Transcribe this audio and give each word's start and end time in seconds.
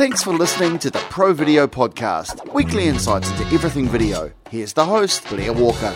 Thanks 0.00 0.22
for 0.22 0.32
listening 0.32 0.78
to 0.78 0.90
the 0.90 0.98
Pro 1.10 1.34
Video 1.34 1.66
Podcast, 1.66 2.54
weekly 2.54 2.88
insights 2.88 3.30
into 3.32 3.44
everything 3.54 3.86
video. 3.86 4.32
Here's 4.48 4.72
the 4.72 4.86
host, 4.86 5.28
Blair 5.28 5.52
Walker. 5.52 5.94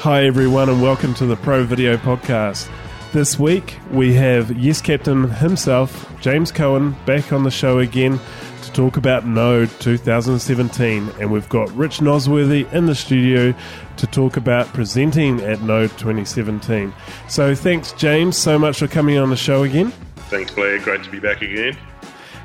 Hi, 0.00 0.26
everyone, 0.26 0.68
and 0.68 0.82
welcome 0.82 1.14
to 1.14 1.24
the 1.24 1.36
Pro 1.36 1.64
Video 1.64 1.96
Podcast. 1.96 2.68
This 3.14 3.38
week 3.38 3.78
we 3.90 4.12
have 4.16 4.54
Yes 4.58 4.82
Captain 4.82 5.30
himself, 5.30 6.06
James 6.20 6.52
Cohen, 6.52 6.94
back 7.06 7.32
on 7.32 7.44
the 7.44 7.50
show 7.50 7.78
again 7.78 8.20
to 8.64 8.72
talk 8.72 8.98
about 8.98 9.26
Node 9.26 9.70
2017. 9.80 11.08
And 11.20 11.32
we've 11.32 11.48
got 11.48 11.70
Rich 11.70 12.00
Nosworthy 12.00 12.70
in 12.74 12.84
the 12.84 12.94
studio 12.94 13.54
to 13.96 14.06
talk 14.08 14.36
about 14.36 14.66
presenting 14.74 15.40
at 15.40 15.62
Node 15.62 15.88
2017. 15.92 16.92
So 17.30 17.54
thanks, 17.54 17.92
James, 17.92 18.36
so 18.36 18.58
much 18.58 18.78
for 18.78 18.88
coming 18.88 19.16
on 19.16 19.30
the 19.30 19.36
show 19.36 19.62
again. 19.62 19.90
Thanks, 20.28 20.50
Blair. 20.50 20.78
Great 20.80 21.02
to 21.02 21.10
be 21.10 21.18
back 21.18 21.40
again. 21.40 21.78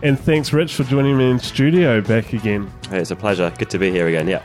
And 0.04 0.20
thanks, 0.20 0.54
Rich, 0.54 0.76
for 0.76 0.84
joining 0.84 1.18
me 1.18 1.30
in 1.30 1.40
studio 1.40 2.02
back 2.02 2.34
again. 2.34 2.72
Hey, 2.90 3.00
it's 3.00 3.12
a 3.12 3.16
pleasure. 3.16 3.52
Good 3.58 3.70
to 3.72 3.80
be 3.80 3.90
here 3.92 4.08
again. 4.08 4.28
Yeah. 4.28 4.44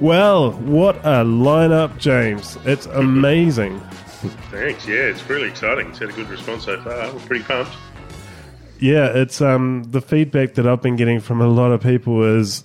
Well, 0.00 0.52
what 0.52 0.96
a 0.98 1.24
lineup, 1.24 1.96
James. 1.98 2.58
It's 2.64 2.86
amazing. 2.92 3.80
Thanks. 4.50 4.86
Yeah, 4.86 4.96
it's 4.96 5.28
really 5.28 5.48
exciting. 5.48 5.88
It's 5.90 5.98
had 5.98 6.10
a 6.10 6.12
good 6.12 6.28
response 6.28 6.64
so 6.64 6.80
far. 6.80 7.12
We're 7.12 7.20
pretty 7.20 7.44
pumped. 7.44 7.72
Yeah, 8.80 9.06
it's 9.06 9.40
um, 9.40 9.84
the 9.90 10.00
feedback 10.00 10.54
that 10.54 10.66
I've 10.66 10.82
been 10.82 10.96
getting 10.96 11.20
from 11.20 11.40
a 11.40 11.46
lot 11.46 11.70
of 11.70 11.80
people 11.80 12.24
is 12.24 12.64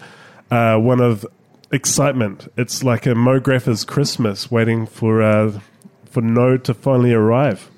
uh, 0.50 0.78
one 0.78 1.00
of 1.00 1.28
excitement. 1.72 2.52
It's 2.58 2.84
like 2.84 3.05
a 3.05 3.14
MoGrapher's 3.14 3.84
Christmas, 3.84 4.50
waiting 4.50 4.88
for 4.88 5.22
uh, 5.22 5.59
for 6.05 6.22
Node 6.22 6.64
to 6.64 6.73
finally 6.73 7.14
arrive. 7.14 7.70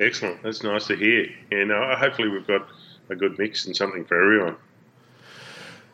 Excellent. 0.00 0.42
That's 0.42 0.62
nice 0.62 0.86
to 0.86 0.96
hear. 0.96 1.26
And 1.50 1.70
uh, 1.72 1.96
hopefully 1.96 2.28
we've 2.28 2.46
got 2.46 2.66
a 3.08 3.16
good 3.16 3.38
mix 3.38 3.66
and 3.66 3.76
something 3.76 4.04
for 4.04 4.20
everyone. 4.20 4.56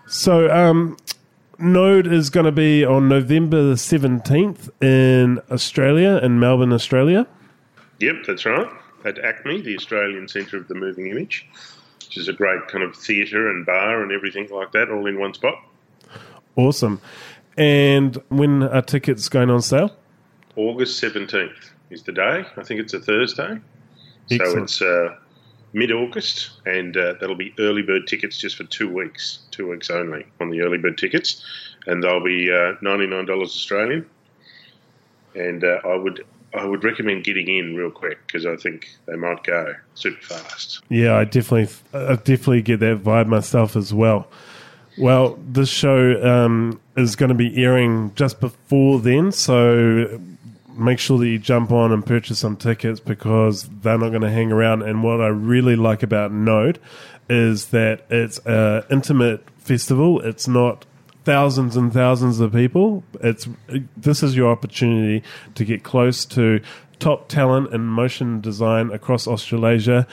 So, 0.07 0.51
um, 0.51 0.97
Node 1.59 2.07
is 2.07 2.31
going 2.31 2.47
to 2.47 2.53
be 2.53 2.85
on 2.85 3.09
November 3.09 3.63
the 3.63 3.75
17th 3.75 4.71
in 4.83 5.41
Australia, 5.51 6.19
in 6.23 6.41
Melbourne, 6.41 6.73
Australia. 6.73 7.27
Yep, 7.99 8.17
that's 8.27 8.47
right. 8.47 8.69
At 9.05 9.17
ACMI, 9.17 9.63
the 9.63 9.77
Australian 9.77 10.27
Centre 10.27 10.57
of 10.57 10.69
the 10.69 10.75
Moving 10.75 11.09
Image, 11.09 11.47
which 11.99 12.17
is 12.17 12.29
a 12.29 12.33
great 12.33 12.67
kind 12.69 12.83
of 12.83 12.97
theatre 12.97 13.51
and 13.51 13.67
bar 13.67 14.03
and 14.03 14.11
everything 14.11 14.49
like 14.51 14.73
that, 14.73 14.91
all 14.91 15.07
in 15.07 15.19
one 15.19 15.35
spot. 15.35 15.63
Awesome. 16.57 17.01
And 17.57 18.17
when 18.29 18.63
are 18.63 18.83
tickets 18.83 19.29
going 19.29 19.51
on 19.51 19.61
sale? 19.61 19.95
August 20.57 21.03
17th 21.03 21.71
is 21.91 22.03
the 22.03 22.13
day. 22.13 22.45
I 22.57 22.63
think 22.63 22.81
it's 22.81 22.95
a 22.95 23.01
Thursday. 23.01 23.61
So 24.29 24.63
it's 24.63 24.81
uh, 24.81 25.17
mid 25.73 25.93
August, 25.93 26.51
and 26.67 26.97
uh, 26.97 27.15
that'll 27.21 27.37
be 27.37 27.55
early 27.59 27.83
bird 27.83 28.07
tickets 28.07 28.37
just 28.39 28.57
for 28.57 28.65
two 28.65 28.93
weeks, 28.93 29.41
two 29.51 29.69
weeks 29.69 29.91
only 29.91 30.27
on 30.41 30.51
the 30.51 30.61
early 30.63 30.79
bird 30.79 30.99
tickets, 30.99 31.45
and 31.87 32.03
they'll 32.03 32.25
be 32.25 32.51
uh, 32.51 32.75
ninety 32.83 33.07
nine 33.07 33.27
dollars 33.27 33.51
Australian. 33.51 34.09
And 35.35 35.63
uh, 35.63 35.79
I 35.85 35.97
would 35.97 36.25
I 36.55 36.65
would 36.65 36.83
recommend 36.83 37.25
getting 37.25 37.49
in 37.49 37.77
real 37.77 37.91
quick 37.91 38.19
because 38.27 38.45
I 38.47 38.57
think 38.57 38.89
they 39.07 39.17
might 39.17 39.45
go 39.45 39.75
super 39.95 40.23
fast. 40.23 40.81
Yeah, 40.89 41.17
I 41.17 41.25
definitely, 41.25 41.75
I 41.93 42.17
definitely 42.17 42.63
get 42.63 42.81
that 42.81 43.03
vibe 43.03 43.27
myself 43.27 43.77
as 43.77 43.95
well. 43.95 44.27
Well, 44.99 45.39
this 45.47 45.69
show 45.69 46.21
um, 46.23 46.81
is 46.97 47.15
going 47.15 47.29
to 47.29 47.35
be 47.35 47.63
airing 47.63 48.13
just 48.17 48.41
before 48.41 48.99
then, 48.99 49.31
so 49.31 50.21
make 50.81 50.99
sure 50.99 51.19
that 51.19 51.29
you 51.29 51.39
jump 51.39 51.71
on 51.71 51.93
and 51.93 52.05
purchase 52.05 52.39
some 52.39 52.57
tickets 52.57 53.01
because 53.01 53.69
they're 53.83 53.99
not 53.99 54.09
going 54.09 54.23
to 54.23 54.31
hang 54.31 54.51
around. 54.51 54.83
And 54.83 55.03
what 55.03 55.21
I 55.21 55.29
really 55.29 55.77
like 55.77 56.03
about 56.03 56.33
Node 56.33 56.79
is 57.29 57.67
that 57.67 58.07
it's 58.11 58.39
an 58.47 58.85
intimate 58.91 59.47
festival. 59.59 60.21
It's 60.21 60.49
not 60.49 60.87
thousands 61.25 61.77
and 61.77 61.93
thousands 61.93 62.41
of 62.41 62.53
people. 62.53 63.05
It's 63.21 63.47
this 63.97 64.23
is 64.23 64.35
your 64.35 64.51
opportunity 64.51 65.23
to 65.55 65.65
get 65.65 65.83
close 65.83 66.25
to 66.27 66.61
top 66.99 67.29
talent 67.29 67.73
in 67.73 67.83
motion 67.83 68.41
design 68.41 68.91
across 68.91 69.27
Australasia 69.29 70.07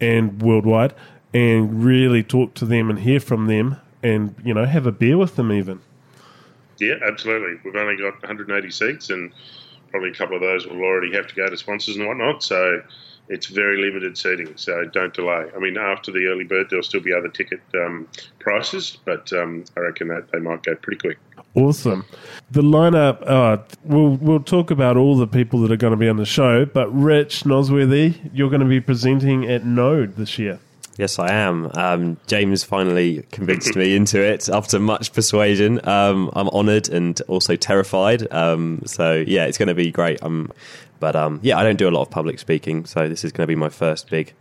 and 0.00 0.40
worldwide, 0.40 0.94
and 1.34 1.84
really 1.84 2.22
talk 2.22 2.54
to 2.54 2.64
them 2.64 2.88
and 2.88 3.00
hear 3.00 3.20
from 3.20 3.46
them, 3.46 3.76
and 4.02 4.34
you 4.44 4.54
know 4.54 4.64
have 4.64 4.86
a 4.86 4.92
beer 4.92 5.18
with 5.18 5.36
them 5.36 5.50
even. 5.50 5.80
Yeah, 6.78 6.94
absolutely. 7.06 7.60
We've 7.64 7.76
only 7.76 7.96
got 7.96 8.22
180 8.22 8.70
seats, 8.70 9.10
and 9.10 9.32
probably 9.90 10.10
a 10.10 10.14
couple 10.14 10.36
of 10.36 10.42
those 10.42 10.66
will 10.66 10.82
already 10.82 11.14
have 11.14 11.26
to 11.26 11.34
go 11.34 11.48
to 11.48 11.56
sponsors 11.56 11.96
and 11.96 12.06
whatnot. 12.06 12.42
So 12.42 12.82
it's 13.28 13.46
very 13.46 13.80
limited 13.80 14.18
seating. 14.18 14.56
So 14.56 14.84
don't 14.86 15.14
delay. 15.14 15.46
I 15.54 15.58
mean, 15.58 15.76
after 15.78 16.10
the 16.10 16.26
early 16.26 16.44
bird, 16.44 16.66
there'll 16.68 16.82
still 16.82 17.00
be 17.00 17.12
other 17.12 17.28
ticket 17.28 17.60
um, 17.74 18.08
prices, 18.40 18.98
but 19.04 19.32
um, 19.32 19.64
I 19.76 19.80
reckon 19.80 20.08
that 20.08 20.30
they 20.32 20.40
might 20.40 20.62
go 20.64 20.74
pretty 20.74 20.98
quick. 20.98 21.18
Awesome. 21.54 22.04
The 22.50 22.62
lineup, 22.62 23.22
uh, 23.28 23.62
we'll, 23.84 24.10
we'll 24.16 24.40
talk 24.40 24.70
about 24.70 24.96
all 24.96 25.16
the 25.16 25.26
people 25.26 25.60
that 25.62 25.70
are 25.70 25.76
going 25.76 25.92
to 25.92 25.96
be 25.96 26.08
on 26.08 26.16
the 26.16 26.26
show, 26.26 26.64
but 26.64 26.88
Rich 26.92 27.44
Nosworthy, 27.44 28.30
you're 28.32 28.50
going 28.50 28.60
to 28.60 28.66
be 28.66 28.80
presenting 28.80 29.48
at 29.48 29.64
Node 29.64 30.16
this 30.16 30.38
year. 30.38 30.60
Yes, 31.00 31.18
I 31.18 31.32
am. 31.32 31.70
Um, 31.72 32.18
James 32.26 32.62
finally 32.62 33.22
convinced 33.32 33.74
me 33.74 33.96
into 33.96 34.20
it 34.20 34.50
after 34.50 34.78
much 34.78 35.14
persuasion. 35.14 35.80
Um, 35.88 36.30
I'm 36.34 36.50
honoured 36.50 36.90
and 36.90 37.18
also 37.22 37.56
terrified. 37.56 38.30
Um, 38.30 38.82
so 38.84 39.14
yeah, 39.26 39.46
it's 39.46 39.56
going 39.56 39.68
to 39.68 39.74
be 39.74 39.90
great. 39.90 40.22
Um, 40.22 40.52
but 40.98 41.16
um, 41.16 41.40
yeah, 41.42 41.56
I 41.56 41.62
don't 41.62 41.78
do 41.78 41.88
a 41.88 41.90
lot 41.90 42.02
of 42.02 42.10
public 42.10 42.38
speaking, 42.38 42.84
so 42.84 43.08
this 43.08 43.24
is 43.24 43.32
going 43.32 43.44
to 43.44 43.48
be 43.50 43.54
my 43.54 43.70
first 43.70 44.10
big 44.10 44.34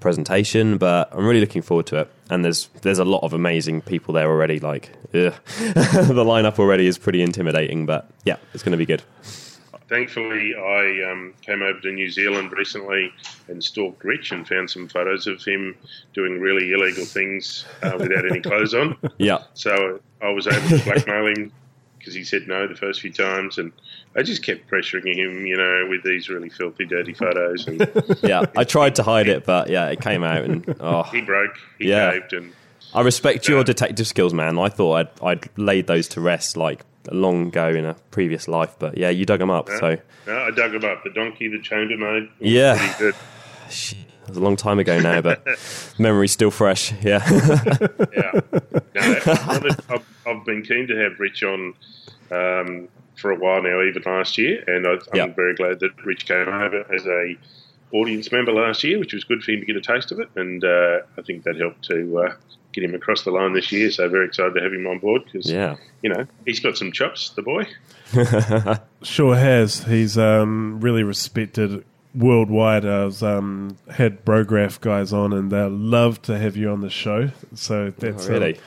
presentation. 0.00 0.78
But 0.78 1.10
I'm 1.12 1.26
really 1.26 1.40
looking 1.40 1.60
forward 1.60 1.84
to 1.88 1.98
it. 1.98 2.10
And 2.30 2.42
there's 2.42 2.70
there's 2.80 2.98
a 2.98 3.04
lot 3.04 3.22
of 3.22 3.34
amazing 3.34 3.82
people 3.82 4.14
there 4.14 4.30
already. 4.30 4.58
Like 4.58 4.92
the 5.12 5.34
lineup 5.52 6.58
already 6.58 6.86
is 6.86 6.96
pretty 6.96 7.20
intimidating. 7.20 7.84
But 7.84 8.08
yeah, 8.24 8.36
it's 8.54 8.62
going 8.62 8.72
to 8.72 8.78
be 8.78 8.86
good. 8.86 9.02
Thankfully, 9.88 10.54
I 10.56 11.10
um, 11.12 11.32
came 11.42 11.62
over 11.62 11.78
to 11.80 11.92
New 11.92 12.10
Zealand 12.10 12.50
recently 12.52 13.12
and 13.48 13.62
stalked 13.62 14.02
Rich 14.02 14.32
and 14.32 14.46
found 14.46 14.68
some 14.70 14.88
photos 14.88 15.26
of 15.28 15.42
him 15.44 15.76
doing 16.12 16.40
really 16.40 16.72
illegal 16.72 17.04
things 17.04 17.64
uh, 17.82 17.92
without 17.98 18.28
any 18.28 18.40
clothes 18.40 18.74
on. 18.74 18.96
Yeah, 19.18 19.44
So 19.54 20.00
I 20.20 20.30
was 20.30 20.46
able 20.48 20.68
to 20.76 20.84
blackmail 20.84 21.26
him 21.28 21.52
because 21.98 22.14
he 22.14 22.24
said 22.24 22.46
no 22.48 22.66
the 22.68 22.74
first 22.74 23.00
few 23.00 23.12
times, 23.12 23.58
and 23.58 23.72
I 24.16 24.22
just 24.22 24.44
kept 24.44 24.68
pressuring 24.70 25.14
him, 25.16 25.46
you 25.46 25.56
know, 25.56 25.86
with 25.88 26.02
these 26.04 26.28
really 26.28 26.48
filthy, 26.50 26.84
dirty 26.84 27.14
photos. 27.14 27.66
And 27.66 27.80
yeah. 28.22 28.44
I 28.56 28.64
tried 28.64 28.96
to 28.96 29.02
hide 29.02 29.28
it, 29.28 29.44
but 29.44 29.70
yeah, 29.70 29.86
it 29.88 30.00
came 30.00 30.22
out, 30.24 30.42
and 30.44 30.76
oh, 30.80 31.04
he 31.04 31.20
broke, 31.20 31.56
he 31.78 31.88
Yeah. 31.88 32.12
caved, 32.12 32.32
and 32.32 32.52
I 32.94 33.00
respect 33.02 33.48
your 33.48 33.64
detective 33.64 34.06
skills, 34.06 34.32
man. 34.34 34.58
I 34.58 34.68
thought 34.68 34.94
I'd, 34.94 35.22
I'd 35.22 35.58
laid 35.58 35.86
those 35.88 36.06
to 36.08 36.20
rest 36.20 36.56
like 36.56 36.84
long 37.12 37.48
ago 37.48 37.68
in 37.68 37.84
a 37.84 37.94
previous 38.10 38.48
life, 38.48 38.74
but 38.78 38.96
yeah, 38.98 39.10
you 39.10 39.24
dug 39.26 39.38
them 39.40 39.50
up. 39.50 39.68
So 39.68 39.96
no, 40.26 40.38
I 40.38 40.50
dug 40.50 40.74
him 40.74 40.84
up. 40.84 41.04
The 41.04 41.10
donkey 41.10 41.48
that 41.48 41.62
chambermaid. 41.62 42.24
was 42.40 42.50
Yeah. 42.50 42.96
it 43.00 43.14
was 44.28 44.36
a 44.36 44.40
long 44.40 44.56
time 44.56 44.78
ago 44.78 44.98
now, 45.00 45.20
but 45.20 45.46
memory's 45.98 46.32
still 46.32 46.50
fresh. 46.50 46.92
Yeah, 47.02 47.22
Yeah, 48.16 48.40
no, 48.94 49.70
I've, 49.88 50.06
I've 50.26 50.44
been 50.44 50.62
keen 50.62 50.86
to 50.88 50.96
have 50.96 51.18
Rich 51.20 51.42
on 51.42 51.74
um, 52.30 52.88
for 53.16 53.30
a 53.30 53.36
while 53.36 53.62
now, 53.62 53.82
even 53.82 54.02
last 54.04 54.36
year, 54.38 54.62
and 54.66 54.86
I, 54.86 54.90
I'm 54.92 54.98
Yeah. 55.14 55.26
very 55.28 55.54
glad 55.54 55.80
that 55.80 55.90
Rich 56.04 56.26
came 56.26 56.48
over 56.48 56.84
as 56.94 57.06
a 57.06 57.36
audience 57.92 58.32
member 58.32 58.52
last 58.52 58.82
year, 58.84 58.98
which 58.98 59.12
was 59.14 59.22
good 59.24 59.42
for 59.44 59.52
him 59.52 59.60
to 59.60 59.66
get 59.66 59.76
a 59.76 59.80
taste 59.80 60.10
of 60.12 60.18
it, 60.20 60.28
and 60.36 60.64
uh, 60.64 60.98
I 61.16 61.22
think 61.22 61.44
that 61.44 61.56
helped 61.56 61.84
to 61.84 62.18
uh, 62.18 62.34
get 62.80 62.88
him 62.88 62.94
across 62.94 63.24
the 63.24 63.30
line 63.30 63.52
this 63.54 63.72
year. 63.72 63.90
So 63.90 64.08
very 64.08 64.26
excited 64.26 64.54
to 64.54 64.60
have 64.62 64.72
him 64.72 64.86
on 64.86 64.98
board 65.00 65.22
because 65.24 65.50
yeah, 65.50 65.76
you 66.02 66.10
know 66.10 66.26
he's 66.44 66.60
got 66.60 66.76
some 66.76 66.92
chops, 66.92 67.30
the 67.30 67.42
boy. 67.42 67.66
Sure 69.02 69.36
has. 69.36 69.84
He's 69.84 70.16
um, 70.18 70.80
really 70.80 71.02
respected 71.02 71.84
worldwide. 72.14 72.84
I've 72.86 73.22
um, 73.22 73.76
had 73.90 74.24
Brograph 74.24 74.80
guys 74.80 75.12
on, 75.12 75.32
and 75.32 75.50
they 75.50 75.62
love 75.68 76.22
to 76.22 76.38
have 76.38 76.56
you 76.56 76.70
on 76.70 76.80
the 76.80 76.90
show. 76.90 77.30
So 77.54 77.92
that's 77.98 78.26
Oh, 78.26 78.32
really. 78.32 78.54
um, 78.56 78.60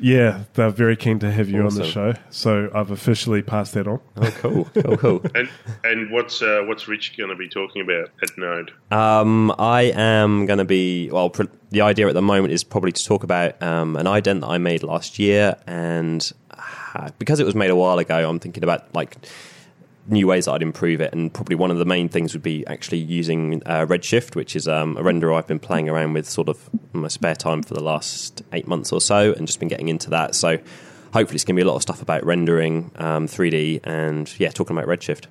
yeah, 0.00 0.44
they're 0.54 0.70
very 0.70 0.96
keen 0.96 1.18
to 1.20 1.30
have 1.30 1.48
you 1.48 1.64
on 1.64 1.74
the 1.74 1.84
show. 1.84 2.14
So 2.30 2.70
I've 2.74 2.90
officially 2.90 3.42
passed 3.42 3.74
that 3.74 3.86
on. 3.86 4.00
oh 4.16 4.30
cool, 4.38 4.64
cool, 4.74 4.96
cool. 4.96 5.22
And 5.34 5.48
and 5.84 6.10
what's 6.10 6.42
uh, 6.42 6.62
what's 6.66 6.88
Rich 6.88 7.16
going 7.16 7.30
to 7.30 7.36
be 7.36 7.48
talking 7.48 7.82
about 7.82 8.10
at 8.22 8.36
Node? 8.36 8.72
Um, 8.90 9.54
I 9.58 9.92
am 9.94 10.46
going 10.46 10.58
to 10.58 10.64
be 10.64 11.10
well. 11.10 11.30
Pr- 11.30 11.44
the 11.70 11.82
idea 11.82 12.08
at 12.08 12.14
the 12.14 12.22
moment 12.22 12.52
is 12.52 12.64
probably 12.64 12.92
to 12.92 13.04
talk 13.04 13.24
about 13.24 13.60
um, 13.62 13.96
an 13.96 14.06
ident 14.06 14.40
that 14.40 14.48
I 14.48 14.58
made 14.58 14.82
last 14.82 15.18
year, 15.18 15.56
and 15.66 16.30
uh, 16.94 17.10
because 17.18 17.40
it 17.40 17.44
was 17.44 17.54
made 17.54 17.70
a 17.70 17.76
while 17.76 17.98
ago, 17.98 18.28
I'm 18.28 18.38
thinking 18.38 18.64
about 18.64 18.94
like 18.94 19.16
new 20.08 20.26
ways 20.26 20.46
that 20.46 20.52
I'd 20.52 20.62
improve 20.62 21.00
it, 21.00 21.12
and 21.12 21.32
probably 21.32 21.56
one 21.56 21.70
of 21.70 21.78
the 21.78 21.84
main 21.84 22.08
things 22.08 22.32
would 22.32 22.42
be 22.42 22.66
actually 22.66 22.98
using 22.98 23.62
uh, 23.66 23.86
Redshift, 23.86 24.34
which 24.34 24.56
is 24.56 24.66
um, 24.66 24.96
a 24.96 25.02
renderer 25.02 25.36
I've 25.36 25.46
been 25.46 25.58
playing 25.58 25.88
around 25.88 26.14
with 26.14 26.28
sort 26.28 26.48
of 26.48 26.68
in 26.94 27.00
my 27.00 27.08
spare 27.08 27.34
time 27.34 27.62
for 27.62 27.74
the 27.74 27.82
last 27.82 28.42
eight 28.52 28.66
months 28.66 28.92
or 28.92 29.00
so, 29.00 29.32
and 29.34 29.46
just 29.46 29.58
been 29.58 29.68
getting 29.68 29.88
into 29.88 30.10
that. 30.10 30.34
So 30.34 30.58
hopefully, 31.12 31.34
it's 31.36 31.44
going 31.44 31.56
to 31.56 31.62
be 31.62 31.62
a 31.62 31.70
lot 31.70 31.76
of 31.76 31.82
stuff 31.82 32.02
about 32.02 32.24
rendering, 32.24 32.90
um, 32.96 33.26
3D, 33.26 33.80
and 33.84 34.32
yeah, 34.38 34.50
talking 34.50 34.76
about 34.76 34.88
Redshift. 34.88 35.26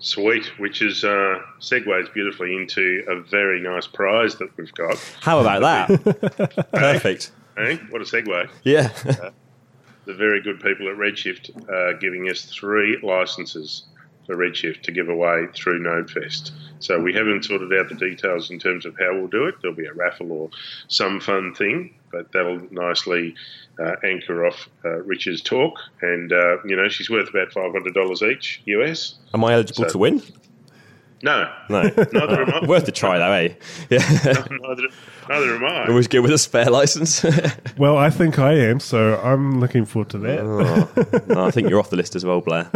Sweet, 0.00 0.46
which 0.58 0.80
is 0.80 1.02
uh, 1.02 1.40
segues 1.60 2.12
beautifully 2.14 2.54
into 2.54 3.04
a 3.08 3.20
very 3.20 3.60
nice 3.60 3.86
prize 3.86 4.36
that 4.36 4.56
we've 4.56 4.72
got. 4.74 4.96
How 5.20 5.40
about 5.40 5.88
that? 5.88 6.68
Perfect. 6.72 7.32
Hey, 7.56 7.76
what 7.90 8.00
a 8.00 8.04
segue! 8.04 8.48
Yeah. 8.62 8.92
The 10.08 10.14
very 10.14 10.40
good 10.40 10.58
people 10.60 10.88
at 10.88 10.96
Redshift 10.96 11.68
are 11.68 11.92
giving 11.92 12.30
us 12.30 12.46
three 12.46 12.96
licenses 13.02 13.82
for 14.24 14.34
Redshift 14.36 14.80
to 14.84 14.90
give 14.90 15.10
away 15.10 15.48
through 15.54 15.80
NodeFest. 15.82 16.50
So 16.78 16.98
we 16.98 17.12
haven't 17.12 17.44
sorted 17.44 17.70
out 17.78 17.90
the 17.90 17.94
details 17.94 18.50
in 18.50 18.58
terms 18.58 18.86
of 18.86 18.96
how 18.98 19.12
we'll 19.12 19.26
do 19.26 19.44
it. 19.44 19.56
There'll 19.60 19.76
be 19.76 19.84
a 19.84 19.92
raffle 19.92 20.32
or 20.32 20.48
some 20.88 21.20
fun 21.20 21.54
thing, 21.54 21.94
but 22.10 22.32
that'll 22.32 22.60
nicely 22.70 23.34
uh, 23.78 23.96
anchor 24.02 24.46
off 24.46 24.70
uh, 24.82 25.02
Rich's 25.02 25.42
talk. 25.42 25.78
And 26.00 26.32
uh, 26.32 26.56
you 26.64 26.74
know, 26.74 26.88
she's 26.88 27.10
worth 27.10 27.28
about 27.28 27.52
five 27.52 27.70
hundred 27.72 27.92
dollars 27.92 28.22
each 28.22 28.62
US. 28.64 29.16
Am 29.34 29.44
I 29.44 29.52
eligible 29.52 29.84
So- 29.84 29.90
to 29.92 29.98
win? 29.98 30.22
No, 31.22 31.52
No. 31.68 31.82
neither 32.12 32.42
am 32.42 32.50
I. 32.64 32.66
Worth 32.66 32.86
a 32.88 32.92
try, 32.92 33.18
though, 33.18 33.32
eh? 33.32 33.54
Yeah. 33.90 33.98
neither, 34.50 34.82
neither 35.28 35.54
am 35.56 35.64
I. 35.64 35.86
Always 35.88 36.06
good 36.08 36.20
with 36.20 36.30
a 36.32 36.38
spare 36.38 36.70
license. 36.70 37.24
Well, 37.76 37.96
I 37.96 38.10
think 38.10 38.38
I 38.38 38.54
am, 38.54 38.80
so 38.80 39.20
I'm 39.20 39.60
looking 39.60 39.84
forward 39.84 40.10
to 40.10 40.18
that. 40.18 40.40
oh, 40.40 41.22
no, 41.32 41.44
I 41.46 41.50
think 41.52 41.68
you're 41.70 41.78
off 41.78 41.90
the 41.90 41.96
list 41.96 42.16
as 42.16 42.24
well, 42.24 42.40
Blair. 42.40 42.70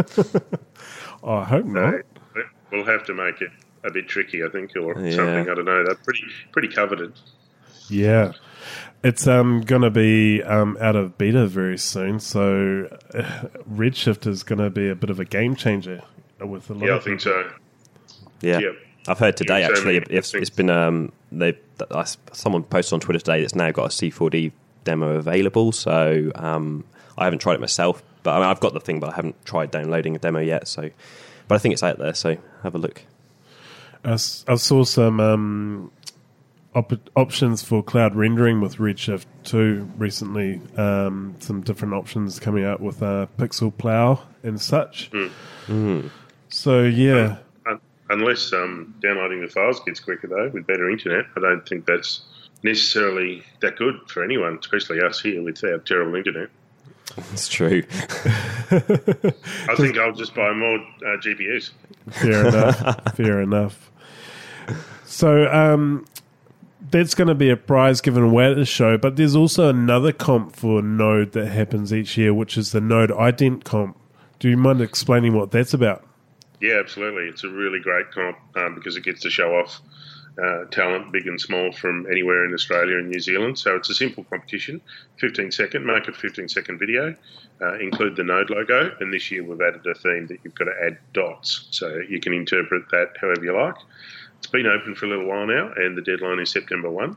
Oh, 1.23 1.35
I 1.35 1.43
hope 1.45 1.65
not. 1.65 1.95
We'll 2.71 2.85
have 2.85 3.05
to 3.05 3.13
make 3.13 3.41
it 3.41 3.49
a 3.83 3.91
bit 3.91 4.07
tricky, 4.07 4.43
I 4.43 4.49
think, 4.49 4.71
or 4.77 4.97
Yeah. 4.99 5.15
something. 5.15 5.49
I 5.49 5.53
don't 5.55 5.65
know. 5.65 5.83
They're 5.85 5.95
pretty 5.95 6.23
pretty 6.53 6.69
coveted. 6.69 7.13
Yeah. 7.89 8.31
It's 9.03 9.27
um, 9.27 9.61
going 9.61 9.81
to 9.81 9.89
be 9.89 10.41
um, 10.43 10.77
out 10.79 10.95
of 10.95 11.17
beta 11.17 11.45
very 11.47 11.77
soon, 11.77 12.19
so 12.21 12.87
uh, 13.13 13.21
Redshift 13.69 14.25
is 14.25 14.43
going 14.43 14.59
to 14.59 14.69
be 14.69 14.89
a 14.89 14.95
bit 14.95 15.09
of 15.09 15.19
a 15.19 15.25
game 15.25 15.55
changer 15.57 16.01
with 16.39 16.69
a 16.69 16.73
lot 16.73 16.85
Yeah, 16.85 16.95
I 16.95 16.99
think 16.99 17.19
people. 17.19 17.43
so. 17.43 17.51
Yeah. 18.43 18.59
Yep. 18.59 18.73
I've 19.07 19.19
heard 19.19 19.35
today 19.35 19.61
Yeah, 19.61 19.67
so 19.67 19.73
actually 19.73 19.99
many 19.99 20.05
it's, 20.11 20.33
it's 20.33 20.49
been 20.49 20.69
um 20.69 21.11
they 21.31 21.57
someone 22.31 22.63
posted 22.63 22.93
on 22.93 22.99
Twitter 22.99 23.19
today 23.19 23.41
that's 23.41 23.55
now 23.55 23.71
got 23.71 23.85
a 23.85 23.89
C4D 23.89 24.51
demo 24.83 25.15
available. 25.15 25.71
So 25.71 26.31
um 26.35 26.85
I 27.17 27.25
haven't 27.25 27.39
tried 27.39 27.55
it 27.55 27.61
myself, 27.61 28.01
but 28.23 28.31
I 28.35 28.39
mean, 28.39 28.49
I've 28.49 28.59
got 28.59 28.73
the 28.73 28.79
thing, 28.79 28.99
but 28.99 29.11
I 29.11 29.15
haven't 29.15 29.45
tried 29.45 29.71
downloading 29.71 30.15
a 30.15 30.19
demo 30.19 30.39
yet. 30.39 30.67
So, 30.67 30.89
but 31.47 31.55
I 31.55 31.57
think 31.57 31.73
it's 31.73 31.83
out 31.83 31.99
there. 31.99 32.13
So 32.13 32.37
have 32.63 32.75
a 32.75 32.77
look. 32.77 33.03
I 34.47 34.55
saw 34.55 34.83
some 34.83 35.19
um, 35.19 35.91
op- 36.75 37.09
options 37.15 37.63
for 37.63 37.81
cloud 37.83 38.15
rendering 38.15 38.59
with 38.59 38.77
Redshift 38.77 39.25
2 39.43 39.91
recently. 39.97 40.59
Um, 40.75 41.35
some 41.39 41.61
different 41.61 41.93
options 41.93 42.39
coming 42.39 42.65
out 42.65 42.81
with 42.81 43.01
uh, 43.01 43.27
Pixel 43.37 43.75
Plow 43.77 44.23
and 44.43 44.59
such. 44.59 45.09
So, 46.49 46.83
yeah. 46.83 47.37
Un- 48.13 48.19
Unless 48.21 48.53
um, 48.53 48.95
downloading 49.01 49.41
the 49.41 49.47
files 49.47 49.79
gets 49.81 49.99
quicker, 49.99 50.27
though, 50.27 50.49
with 50.53 50.67
better 50.67 50.89
internet, 50.89 51.25
I 51.35 51.39
don't 51.39 51.67
think 51.67 51.85
that's 51.85 52.21
necessarily 52.63 53.43
that 53.61 53.75
good 53.75 53.99
for 54.07 54.23
anyone, 54.23 54.57
especially 54.59 55.01
us 55.01 55.19
here 55.19 55.41
with 55.41 55.63
our 55.63 55.79
terrible 55.79 56.15
internet. 56.15 56.49
That's 57.15 57.47
true. 57.47 57.83
I 58.71 59.75
think 59.75 59.97
I'll 59.97 60.13
just 60.13 60.33
buy 60.33 60.53
more 60.53 60.77
uh, 60.77 61.17
GPUs. 61.17 61.71
Fair 62.11 62.47
enough. 62.47 63.15
Fair 63.15 63.41
enough. 63.41 63.91
So 65.05 65.51
um, 65.51 66.05
that's 66.89 67.13
going 67.13 67.27
to 67.27 67.35
be 67.35 67.49
a 67.49 67.57
prize 67.57 68.01
given 68.01 68.23
away 68.23 68.49
at 68.51 68.55
the 68.55 68.65
show, 68.65 68.97
but 68.97 69.15
there's 69.15 69.35
also 69.35 69.69
another 69.69 70.11
comp 70.11 70.55
for 70.55 70.81
Node 70.81 71.33
that 71.33 71.47
happens 71.47 71.93
each 71.93 72.17
year, 72.17 72.33
which 72.33 72.57
is 72.57 72.71
the 72.71 72.81
Node 72.81 73.11
Ident 73.11 73.63
comp. 73.63 73.97
Do 74.39 74.49
you 74.49 74.57
mind 74.57 74.81
explaining 74.81 75.33
what 75.33 75.51
that's 75.51 75.73
about? 75.73 76.05
Yeah, 76.59 76.79
absolutely. 76.79 77.23
It's 77.23 77.43
a 77.43 77.49
really 77.49 77.79
great 77.79 78.11
comp 78.11 78.37
um, 78.55 78.75
because 78.75 78.95
it 78.95 79.03
gets 79.03 79.21
to 79.21 79.29
show 79.29 79.55
off 79.55 79.81
uh, 80.41 80.65
talent, 80.65 81.11
big 81.11 81.27
and 81.27 81.39
small, 81.39 81.71
from 81.71 82.07
anywhere 82.09 82.45
in 82.45 82.53
Australia 82.53 82.97
and 82.97 83.09
New 83.09 83.19
Zealand. 83.19 83.59
So 83.59 83.75
it's 83.75 83.89
a 83.89 83.93
simple 83.93 84.23
competition. 84.23 84.81
15 85.19 85.51
second, 85.51 85.85
make 85.85 86.07
a 86.07 86.13
15 86.13 86.49
second 86.49 86.79
video, 86.79 87.15
uh, 87.61 87.77
include 87.79 88.15
the 88.15 88.23
Node 88.23 88.49
logo, 88.49 88.95
and 88.99 89.13
this 89.13 89.29
year 89.29 89.43
we've 89.43 89.61
added 89.61 89.85
a 89.85 89.93
theme 89.93 90.27
that 90.27 90.39
you've 90.43 90.55
got 90.55 90.65
to 90.65 90.75
add 90.83 90.97
dots. 91.13 91.67
So 91.71 91.99
you 92.09 92.19
can 92.19 92.33
interpret 92.33 92.89
that 92.91 93.15
however 93.19 93.43
you 93.43 93.53
like. 93.55 93.75
It's 94.37 94.47
been 94.47 94.65
open 94.65 94.95
for 94.95 95.05
a 95.05 95.09
little 95.09 95.27
while 95.27 95.45
now, 95.45 95.71
and 95.75 95.97
the 95.97 96.01
deadline 96.01 96.39
is 96.39 96.49
September 96.49 96.89
1. 96.89 97.15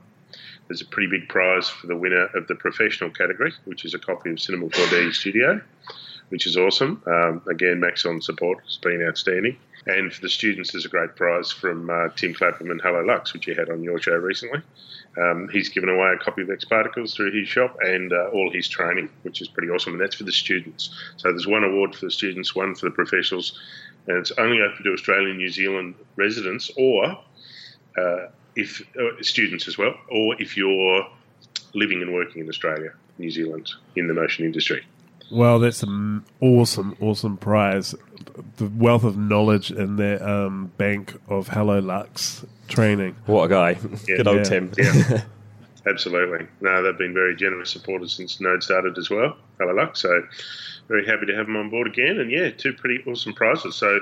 There's 0.68 0.82
a 0.82 0.86
pretty 0.86 1.08
big 1.08 1.28
prize 1.28 1.68
for 1.68 1.86
the 1.86 1.96
winner 1.96 2.26
of 2.34 2.48
the 2.48 2.54
professional 2.54 3.10
category, 3.10 3.52
which 3.64 3.84
is 3.84 3.94
a 3.94 3.98
copy 3.98 4.30
of 4.30 4.40
Cinema 4.40 4.66
4D 4.66 5.14
Studio 5.14 5.60
which 6.28 6.46
is 6.46 6.56
awesome. 6.56 7.02
Um, 7.06 7.42
again, 7.48 7.80
Maxon 7.80 8.20
support 8.20 8.62
has 8.64 8.76
been 8.76 9.04
outstanding. 9.06 9.56
And 9.86 10.12
for 10.12 10.20
the 10.20 10.28
students, 10.28 10.72
there's 10.72 10.84
a 10.84 10.88
great 10.88 11.14
prize 11.14 11.52
from 11.52 11.88
uh, 11.88 12.08
Tim 12.16 12.34
Clapham 12.34 12.70
and 12.70 12.82
Helloluxx, 12.82 13.32
which 13.32 13.46
you 13.46 13.54
had 13.54 13.70
on 13.70 13.84
your 13.84 14.00
show 14.00 14.16
recently. 14.16 14.60
Um, 15.16 15.48
he's 15.52 15.68
given 15.68 15.88
away 15.88 16.12
a 16.14 16.18
copy 16.18 16.42
of 16.42 16.50
X 16.50 16.64
Particles 16.64 17.14
through 17.14 17.32
his 17.32 17.48
shop 17.48 17.76
and 17.80 18.12
uh, 18.12 18.30
all 18.32 18.50
his 18.50 18.68
training, 18.68 19.08
which 19.22 19.40
is 19.40 19.48
pretty 19.48 19.68
awesome. 19.68 19.92
And 19.92 20.02
that's 20.02 20.16
for 20.16 20.24
the 20.24 20.32
students. 20.32 20.90
So 21.16 21.30
there's 21.30 21.46
one 21.46 21.62
award 21.62 21.94
for 21.94 22.06
the 22.06 22.10
students, 22.10 22.54
one 22.54 22.74
for 22.74 22.86
the 22.86 22.90
professionals, 22.90 23.58
and 24.08 24.18
it's 24.18 24.32
only 24.32 24.60
open 24.60 24.84
to 24.84 24.92
Australian, 24.92 25.36
New 25.36 25.48
Zealand 25.48 25.94
residents 26.16 26.70
or 26.76 27.18
uh, 27.96 28.26
if 28.56 28.82
uh, 28.98 29.22
students 29.22 29.68
as 29.68 29.78
well, 29.78 29.94
or 30.10 30.40
if 30.40 30.56
you're 30.56 31.06
living 31.74 32.02
and 32.02 32.12
working 32.12 32.42
in 32.42 32.48
Australia, 32.48 32.92
New 33.18 33.30
Zealand, 33.30 33.70
in 33.94 34.08
the 34.08 34.14
motion 34.14 34.44
industry. 34.44 34.84
Well, 35.30 35.58
that's 35.58 35.82
an 35.82 36.24
awesome, 36.40 36.96
awesome 37.00 37.36
prize. 37.36 37.94
The 38.56 38.66
wealth 38.68 39.04
of 39.04 39.16
knowledge 39.16 39.70
in 39.70 39.96
that 39.96 40.22
um, 40.22 40.72
bank 40.76 41.14
of 41.28 41.48
Helloluxx 41.48 42.46
training. 42.68 43.16
What 43.26 43.44
a 43.44 43.48
guy. 43.48 43.70
Yeah. 44.06 44.16
Good 44.16 44.26
old 44.28 44.38
Yeah. 44.38 44.42
Tim. 44.44 44.72
Yeah, 44.76 45.22
absolutely. 45.86 46.46
No, 46.60 46.82
they've 46.82 46.98
been 46.98 47.14
very 47.14 47.34
generous 47.34 47.70
supporters 47.70 48.12
since 48.14 48.40
Node 48.40 48.62
started 48.62 48.96
as 48.98 49.10
well. 49.10 49.36
Hello, 49.58 49.72
Lux. 49.72 50.00
So 50.00 50.22
very 50.88 51.06
happy 51.06 51.26
to 51.26 51.34
have 51.34 51.46
them 51.46 51.56
on 51.56 51.70
board 51.70 51.86
again. 51.86 52.20
And 52.20 52.30
yeah, 52.30 52.50
two 52.50 52.72
pretty 52.72 53.02
awesome 53.10 53.32
prizes. 53.32 53.74
So 53.74 54.00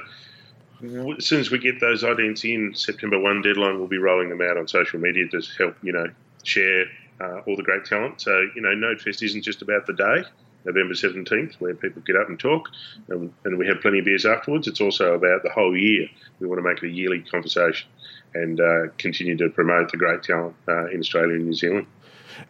as 0.83 1.25
soon 1.25 1.41
as 1.41 1.51
we 1.51 1.59
get 1.59 1.81
those 1.81 2.03
idents 2.03 2.45
in, 2.45 2.75
September 2.75 3.19
1 3.19 3.43
deadline, 3.43 3.79
we'll 3.79 3.89
be 3.89 3.99
rolling 3.99 4.29
them 4.29 4.43
out 4.43 4.57
on 4.59 4.69
social 4.69 5.01
media 5.01 5.27
to 5.29 5.41
help, 5.59 5.77
you 5.83 5.93
know, 5.93 6.07
share 6.43 6.85
uh, 7.21 7.39
all 7.47 7.57
the 7.57 7.63
great 7.63 7.85
talent. 7.85 8.21
So, 8.21 8.47
you 8.55 8.61
know, 8.61 8.69
NodeFest 8.71 9.23
isn't 9.23 9.43
just 9.43 9.63
about 9.63 9.87
the 9.87 9.95
day. 9.95 10.25
November 10.65 10.95
17th, 10.95 11.55
where 11.61 11.75
people 11.75 12.03
get 12.03 12.17
up 12.17 12.29
and 12.29 12.39
talk, 12.39 12.69
and, 13.09 13.33
and 13.45 13.59
we 13.59 13.67
have 13.67 13.81
plenty 13.81 13.99
of 13.99 14.05
beers 14.05 14.25
afterwards. 14.25 14.67
It's 14.67 14.81
also 14.81 15.15
about 15.15 15.43
the 15.43 15.51
whole 15.51 15.77
year. 15.77 16.09
We 16.41 16.47
want 16.47 16.59
to 16.59 16.69
make 16.69 16.83
it 16.83 16.87
a 16.87 16.91
yearly 16.91 17.21
conversation 17.21 17.89
and 18.35 18.61
uh, 18.61 18.89
continue 18.99 19.37
to 19.37 19.49
promote 19.51 19.91
the 19.93 19.97
great 19.97 20.23
talent 20.23 20.57
uh, 20.69 20.87
in 20.87 21.01
Australia 21.01 21.37
and 21.37 21.47
New 21.47 21.55
Zealand. 21.55 21.87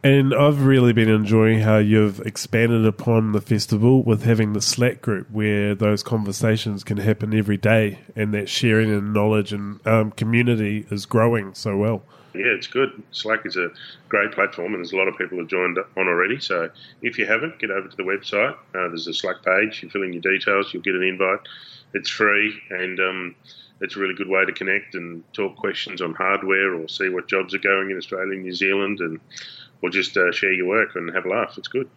And 0.02 0.35
I've 0.35 0.64
really 0.64 0.92
been 0.92 1.11
enjoying 1.11 1.61
how 1.61 1.78
you've 1.78 2.21
expanded 2.21 2.87
upon 2.87 3.33
the 3.33 3.40
festival 3.40 4.02
with 4.02 4.25
having 4.25 4.52
the 4.52 4.62
Slack 4.62 5.02
group 5.02 5.30
where 5.30 5.75
those 5.75 6.02
conversations 6.02 6.85
can 6.85 6.99
happen 6.99 7.35
every 7.35 7.56
day 7.56 8.00
and 8.16 8.33
that 8.33 8.49
sharing 8.49 8.90
and 8.90 9.12
knowledge 9.12 9.52
and 9.52 9.87
um, 9.87 10.11
community 10.12 10.87
is 10.90 11.06
growing 11.06 11.54
so 11.54 11.76
well. 11.76 12.02
Yeah, 12.35 12.47
it's 12.47 12.67
good. 12.67 13.00
Slack 13.12 13.47
is 13.47 13.57
a 13.57 13.69
great 14.09 14.33
platform, 14.33 14.75
and 14.75 14.81
there's 14.81 14.93
a 14.93 14.97
lot 14.97 15.07
of 15.07 15.17
people 15.17 15.38
who've 15.38 15.49
joined 15.49 15.79
on 15.79 16.09
already. 16.09 16.41
So 16.41 16.69
if 17.00 17.17
you 17.17 17.26
haven't, 17.26 17.61
get 17.61 17.71
over 17.71 17.87
to 17.87 17.97
the 17.97 18.03
website. 18.03 18.55
Uh, 18.75 18.88
there's 18.88 19.07
a 19.07 19.14
Slack 19.14 19.45
page. 19.45 19.83
You 19.83 19.91
fill 19.91 20.03
in 20.03 20.12
your 20.12 20.23
details, 20.23 20.75
you'll 20.75 20.83
get 20.83 20.97
an 20.97 21.05
invite. 21.05 21.41
It's 21.93 22.11
free, 22.11 22.61
and 22.71 22.99
um, 22.99 23.37
it's 23.81 23.95
a 23.95 24.00
really 24.00 24.14
good 24.14 24.29
way 24.29 24.45
to 24.45 24.53
connect 24.53 24.97
and 24.97 25.23
talk 25.33 25.57
questions 25.57 26.03
on 26.03 26.12
hardware 26.14 26.75
or 26.75 26.88
see 26.88 27.09
what 27.09 27.29
jobs 27.29 27.55
are 27.55 27.59
going 27.59 27.91
in 27.91 27.97
Australia 27.97 28.33
and 28.33 28.43
New 28.43 28.55
Zealand, 28.55 28.99
and 28.99 29.21
or 29.81 29.91
just 29.91 30.17
uh, 30.17 30.33
share 30.33 30.53
your 30.53 30.67
work 30.67 30.97
and 30.97 31.14
have 31.14 31.26
a 31.26 31.29
laugh. 31.29 31.57
It's 31.57 31.69
good. 31.69 31.88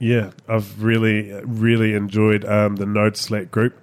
Yeah, 0.00 0.32
I've 0.48 0.82
really, 0.82 1.32
really 1.44 1.94
enjoyed 1.94 2.44
um, 2.44 2.76
the 2.76 2.86
Node 2.86 3.16
Slack 3.16 3.50
group. 3.50 3.80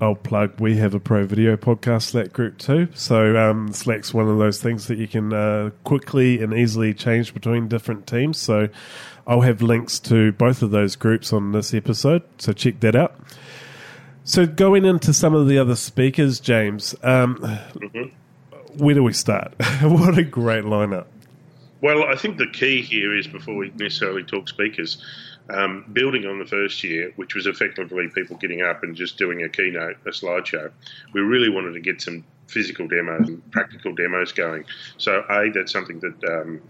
I'll 0.00 0.14
plug. 0.14 0.58
We 0.58 0.76
have 0.78 0.94
a 0.94 1.00
Pro 1.00 1.26
Video 1.26 1.56
podcast 1.56 2.02
Slack 2.02 2.32
group 2.32 2.58
too. 2.58 2.88
So 2.94 3.36
um, 3.36 3.72
Slack's 3.72 4.14
one 4.14 4.28
of 4.28 4.38
those 4.38 4.60
things 4.60 4.86
that 4.86 4.98
you 4.98 5.06
can 5.06 5.32
uh, 5.32 5.70
quickly 5.84 6.42
and 6.42 6.54
easily 6.54 6.94
change 6.94 7.34
between 7.34 7.68
different 7.68 8.06
teams. 8.06 8.38
So 8.38 8.68
I'll 9.26 9.42
have 9.42 9.60
links 9.60 9.98
to 10.00 10.32
both 10.32 10.62
of 10.62 10.70
those 10.70 10.96
groups 10.96 11.32
on 11.32 11.52
this 11.52 11.74
episode. 11.74 12.22
So 12.38 12.52
check 12.52 12.80
that 12.80 12.96
out. 12.96 13.14
So 14.24 14.46
going 14.46 14.84
into 14.84 15.12
some 15.12 15.34
of 15.34 15.48
the 15.48 15.58
other 15.58 15.76
speakers, 15.76 16.40
James, 16.40 16.94
um, 17.02 17.36
where 18.76 18.94
do 18.94 19.02
we 19.02 19.12
start? 19.12 19.54
what 19.82 20.16
a 20.16 20.22
great 20.22 20.64
lineup! 20.64 21.06
Well, 21.82 22.04
I 22.04 22.14
think 22.14 22.36
the 22.36 22.46
key 22.46 22.82
here 22.82 23.16
is 23.16 23.26
before 23.26 23.56
we 23.56 23.72
necessarily 23.76 24.22
talk 24.22 24.48
speakers, 24.48 25.02
um, 25.50 25.84
building 25.92 26.26
on 26.26 26.38
the 26.38 26.46
first 26.46 26.82
year, 26.84 27.12
which 27.16 27.34
was 27.34 27.46
effectively 27.46 28.08
people 28.14 28.36
getting 28.36 28.62
up 28.62 28.82
and 28.82 28.96
just 28.96 29.18
doing 29.18 29.42
a 29.42 29.48
keynote, 29.48 29.96
a 30.06 30.10
slideshow. 30.10 30.70
We 31.12 31.20
really 31.20 31.48
wanted 31.48 31.72
to 31.72 31.80
get 31.80 32.00
some 32.00 32.24
physical 32.46 32.88
demos 32.88 33.28
and 33.28 33.50
practical 33.52 33.94
demos 33.94 34.32
going. 34.32 34.64
So, 34.98 35.24
A, 35.30 35.50
that's 35.50 35.72
something 35.72 36.00
that 36.00 36.24
um, 36.28 36.60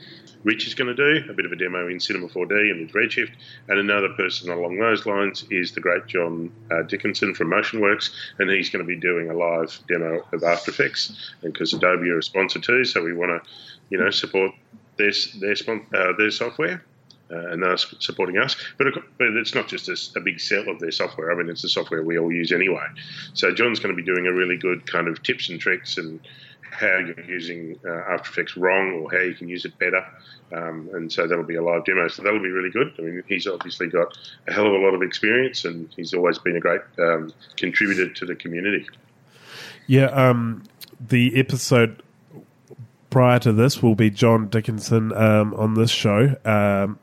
Rich 0.44 0.66
is 0.66 0.74
going 0.74 0.94
to 0.94 1.20
do, 1.22 1.30
a 1.30 1.34
bit 1.34 1.46
of 1.46 1.52
a 1.52 1.56
demo 1.56 1.88
in 1.88 2.00
Cinema 2.00 2.28
4D 2.28 2.70
and 2.70 2.80
with 2.80 2.92
Redshift. 2.92 3.32
And 3.68 3.78
another 3.78 4.10
person 4.10 4.50
along 4.50 4.78
those 4.78 5.06
lines 5.06 5.44
is 5.50 5.72
the 5.72 5.80
great 5.80 6.06
John 6.06 6.52
uh, 6.70 6.82
Dickinson 6.82 7.34
from 7.34 7.50
MotionWorks, 7.50 8.10
and 8.38 8.50
he's 8.50 8.70
going 8.70 8.84
to 8.84 8.88
be 8.88 8.96
doing 8.96 9.30
a 9.30 9.34
live 9.34 9.78
demo 9.88 10.24
of 10.32 10.42
After 10.42 10.70
Effects. 10.70 11.32
because 11.42 11.72
Adobe 11.72 12.08
are 12.10 12.18
a 12.18 12.22
sponsor 12.22 12.58
too, 12.58 12.84
so 12.84 13.02
we 13.02 13.12
want 13.12 13.42
to, 13.42 13.50
you 13.90 13.98
know, 13.98 14.10
support 14.10 14.52
their 14.96 15.12
their, 15.40 15.54
uh, 15.94 16.12
their 16.16 16.30
software. 16.30 16.84
Uh, 17.32 17.50
and 17.50 17.62
they're 17.62 17.76
supporting 17.76 18.38
us. 18.38 18.56
But, 18.76 18.88
but 19.18 19.28
it's 19.36 19.54
not 19.54 19.68
just 19.68 19.88
a, 19.88 20.18
a, 20.18 20.20
big 20.20 20.40
sell 20.40 20.68
of 20.68 20.80
their 20.80 20.90
software. 20.90 21.30
I 21.30 21.36
mean, 21.36 21.48
it's 21.48 21.62
the 21.62 21.68
software 21.68 22.02
we 22.02 22.18
all 22.18 22.32
use 22.32 22.50
anyway. 22.50 22.86
So 23.34 23.52
John's 23.54 23.78
going 23.78 23.94
to 23.94 23.96
be 23.96 24.04
doing 24.04 24.26
a 24.26 24.32
really 24.32 24.56
good 24.56 24.90
kind 24.90 25.06
of 25.06 25.22
tips 25.22 25.48
and 25.48 25.60
tricks 25.60 25.96
and 25.96 26.18
how 26.72 26.98
you're 26.98 27.24
using 27.24 27.78
uh, 27.84 28.12
After 28.12 28.30
Effects 28.30 28.56
wrong 28.56 28.92
or 28.92 29.10
how 29.10 29.22
you 29.22 29.34
can 29.34 29.48
use 29.48 29.64
it 29.64 29.78
better. 29.78 30.04
Um, 30.52 30.90
and 30.92 31.12
so 31.12 31.26
that'll 31.26 31.44
be 31.44 31.56
a 31.56 31.62
live 31.62 31.84
demo. 31.84 32.08
So 32.08 32.22
that'll 32.22 32.42
be 32.42 32.48
really 32.48 32.70
good. 32.70 32.92
I 32.98 33.02
mean, 33.02 33.22
he's 33.28 33.46
obviously 33.46 33.88
got 33.88 34.16
a 34.48 34.52
hell 34.52 34.66
of 34.66 34.72
a 34.72 34.78
lot 34.78 34.94
of 34.94 35.02
experience 35.02 35.64
and 35.64 35.88
he's 35.94 36.14
always 36.14 36.38
been 36.38 36.56
a 36.56 36.60
great 36.60 36.82
um, 36.98 37.32
contributor 37.56 38.08
to 38.12 38.26
the 38.26 38.34
community. 38.34 38.86
Yeah, 39.86 40.06
um, 40.06 40.64
the 41.00 41.38
episode 41.38 42.02
prior 43.10 43.38
to 43.40 43.52
this 43.52 43.82
will 43.82 43.94
be 43.94 44.10
John 44.10 44.48
Dickinson 44.48 45.12
um, 45.12 45.54
on 45.54 45.74
this 45.74 45.90
show. 45.90 46.36
Um, 46.44 46.98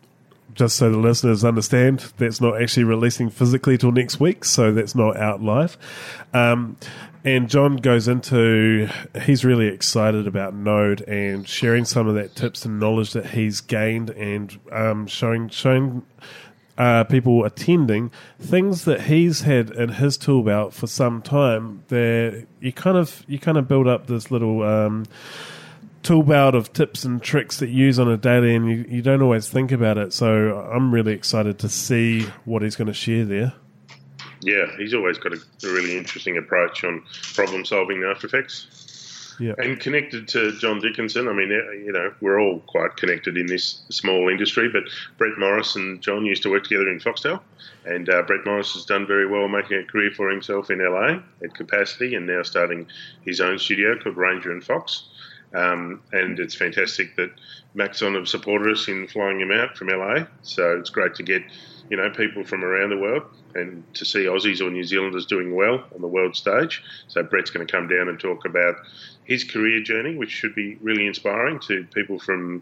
just 0.58 0.76
so 0.76 0.90
the 0.90 0.98
listeners 0.98 1.46
understand, 1.46 2.12
that's 2.18 2.42
not 2.42 2.60
actually 2.60 2.84
releasing 2.84 3.30
physically 3.30 3.78
till 3.78 3.92
next 3.92 4.20
week, 4.20 4.44
so 4.44 4.74
that's 4.74 4.96
not 4.96 5.16
out 5.16 5.42
live. 5.42 5.78
Um, 6.34 6.78
and 7.24 7.48
John 7.48 7.76
goes 7.76 8.08
into 8.08 8.90
he's 9.24 9.46
really 9.46 9.68
excited 9.68 10.28
about 10.28 10.56
Node 10.56 11.02
and 11.02 11.48
sharing 11.48 11.86
some 11.86 12.08
of 12.08 12.16
that 12.16 12.36
tips 12.36 12.66
and 12.66 12.80
knowledge 12.80 13.14
that 13.14 13.28
he's 13.28 13.62
gained 13.62 14.10
and 14.12 14.60
um, 14.72 15.06
showing 15.06 15.50
showing 15.50 16.04
uh, 16.78 17.04
people 17.04 17.44
attending 17.44 18.12
things 18.40 18.86
that 18.86 19.02
he's 19.02 19.42
had 19.42 19.70
in 19.72 19.90
his 19.90 20.18
tool 20.18 20.42
belt 20.42 20.74
for 20.74 20.88
some 20.88 21.22
time. 21.22 21.84
There, 21.90 22.46
you 22.60 22.74
kind 22.74 22.98
of 22.98 23.24
you 23.28 23.38
kind 23.38 23.58
of 23.58 23.68
build 23.68 23.88
up 23.88 24.08
this 24.08 24.32
little. 24.32 24.64
Um, 24.64 25.06
tool 26.08 26.24
belt 26.24 26.56
of 26.56 26.72
tips 26.74 27.04
and 27.04 27.22
tricks 27.22 27.58
that 27.58 27.68
you 27.68 27.86
use 27.86 28.00
on 28.00 28.08
a 28.08 28.18
daily 28.18 28.56
and 28.56 28.70
you, 28.70 28.86
you 28.88 29.02
don't 29.02 29.22
always 29.22 29.50
think 29.50 29.72
about 29.72 29.98
it 29.98 30.14
so 30.14 30.70
i'm 30.74 30.94
really 30.94 31.14
excited 31.14 31.60
to 31.60 31.68
see 31.68 32.24
what 32.46 32.62
he's 32.62 32.76
going 32.76 32.88
to 32.88 32.94
share 32.94 33.26
there 33.26 33.54
yeah, 34.42 34.66
he's 34.78 34.94
always 34.94 35.18
got 35.18 35.34
a, 35.34 35.38
a 35.38 35.74
really 35.74 35.98
interesting 35.98 36.38
approach 36.38 36.84
on 36.84 37.04
problem 37.34 37.66
solving 37.66 38.04
After 38.04 38.28
Effects. 38.28 39.36
Yeah. 39.40 39.54
And 39.58 39.80
connected 39.80 40.28
to 40.30 40.58
John 40.58 40.80
Dickinson, 40.80 41.28
I 41.28 41.34
mean, 41.34 41.52
uh, 41.52 41.72
you 41.72 41.92
know, 41.92 42.12
we're 42.22 42.40
all 42.40 42.60
quite 42.62 42.98
connected 42.98 43.38
in 43.38 43.46
this 43.46 43.84
small 43.90 44.30
industry, 44.30 44.68
but 44.68 44.84
Brett 45.18 45.38
Morris 45.38 45.76
and 45.76 46.02
John 46.02 46.26
used 46.26 46.42
to 46.44 46.50
work 46.50 46.64
together 46.64 46.90
in 46.90 47.00
Foxtel. 47.00 47.40
And 47.86 48.10
uh, 48.10 48.24
Brett 48.24 48.46
Morris 48.46 48.74
has 48.74 48.86
done 48.86 49.06
very 49.06 49.28
well 49.28 49.48
making 49.48 49.78
a 49.78 49.84
career 49.84 50.12
for 50.16 50.30
himself 50.30 50.72
in 50.72 50.80
LA 50.80 51.20
at 51.44 51.54
capacity 51.54 52.16
and 52.16 52.26
now 52.26 52.42
starting 52.42 52.88
his 53.22 53.40
own 53.40 53.60
studio 53.60 53.98
called 54.00 54.18
Ranger 54.18 54.52
and 54.52 54.64
Fox. 54.64 55.04
Um, 55.54 56.02
and 56.12 56.40
it's 56.40 56.56
fantastic 56.56 57.16
that 57.16 57.32
Maxon 57.74 58.16
have 58.16 58.28
supported 58.28 58.74
us 58.74 58.88
in 58.88 59.08
flying 59.08 59.40
him 59.40 59.52
out 59.52 59.78
from 59.78 59.88
LA. 59.88 60.26
So 60.42 60.78
it's 60.78 60.90
great 60.90 61.16
to 61.16 61.24
get, 61.24 61.44
you 61.90 61.98
know, 61.98 62.10
people 62.10 62.44
from 62.44 62.64
around 62.64 62.90
the 62.90 62.98
world 62.98 63.24
and 63.56 63.84
to 63.96 64.06
see 64.06 64.26
Aussies 64.26 64.62
or 64.62 64.70
New 64.70 64.84
Zealanders 64.84 65.26
doing 65.26 65.56
well 65.56 65.84
on 65.94 66.02
the 66.02 66.08
world 66.08 66.36
stage. 66.36 66.84
So 67.08 67.24
Brett's 67.24 67.50
going 67.50 67.66
to 67.66 67.72
come 67.72 67.88
down 67.88 68.10
and 68.10 68.20
talk 68.20 68.46
about 68.46 68.76
his 69.24 69.44
career 69.44 69.82
journey, 69.82 70.16
which 70.16 70.32
should 70.32 70.56
be 70.56 70.76
really 70.76 71.08
inspiring 71.08 71.60
to 71.68 71.86
people 71.94 72.20
from 72.20 72.62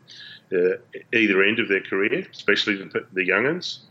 uh, 0.53 0.77
either 1.13 1.43
end 1.43 1.59
of 1.59 1.67
their 1.67 1.81
career, 1.81 2.25
especially 2.31 2.75
the, 2.75 3.05
the 3.13 3.25
young 3.25 3.45
uns. 3.45 3.81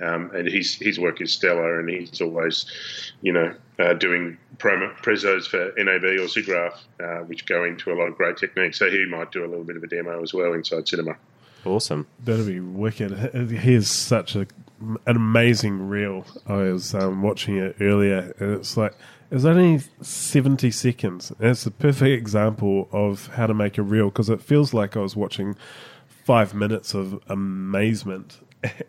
Um, 0.00 0.30
and 0.34 0.48
his 0.48 0.74
his 0.74 0.98
work 0.98 1.20
is 1.20 1.32
stellar, 1.32 1.78
and 1.78 1.88
he's 1.88 2.20
always, 2.20 2.66
you 3.22 3.32
know, 3.32 3.54
uh, 3.78 3.94
doing 3.94 4.38
promo, 4.56 4.94
prezos 4.98 5.46
for 5.46 5.72
NAB 5.76 6.04
or 6.04 6.26
SIGGRAPH, 6.26 6.74
uh, 7.02 7.24
which 7.24 7.46
go 7.46 7.64
into 7.64 7.92
a 7.92 7.94
lot 7.94 8.08
of 8.08 8.16
great 8.16 8.36
techniques. 8.36 8.78
So 8.78 8.90
he 8.90 9.04
might 9.06 9.32
do 9.32 9.44
a 9.44 9.48
little 9.48 9.64
bit 9.64 9.76
of 9.76 9.82
a 9.82 9.86
demo 9.86 10.22
as 10.22 10.32
well 10.32 10.52
inside 10.52 10.88
cinema. 10.88 11.16
Awesome. 11.64 12.06
That'd 12.24 12.46
be 12.46 12.60
wicked. 12.60 13.50
He 13.50 13.74
is 13.74 13.90
such 13.90 14.34
a 14.34 14.46
an 14.80 15.16
amazing 15.16 15.88
reel. 15.88 16.24
I 16.46 16.54
was 16.54 16.94
um, 16.94 17.22
watching 17.22 17.58
it 17.58 17.76
earlier, 17.80 18.34
and 18.38 18.54
it's 18.54 18.76
like 18.76 18.94
it's 19.30 19.44
only 19.44 19.82
seventy 20.00 20.70
seconds. 20.70 21.30
And 21.38 21.50
it's 21.50 21.66
a 21.66 21.70
perfect 21.70 22.18
example 22.18 22.88
of 22.92 23.28
how 23.28 23.46
to 23.46 23.54
make 23.54 23.78
a 23.78 23.82
reel 23.82 24.06
because 24.06 24.30
it 24.30 24.40
feels 24.40 24.72
like 24.72 24.96
I 24.96 25.00
was 25.00 25.16
watching 25.16 25.56
five 26.24 26.54
minutes 26.54 26.94
of 26.94 27.20
amazement, 27.28 28.38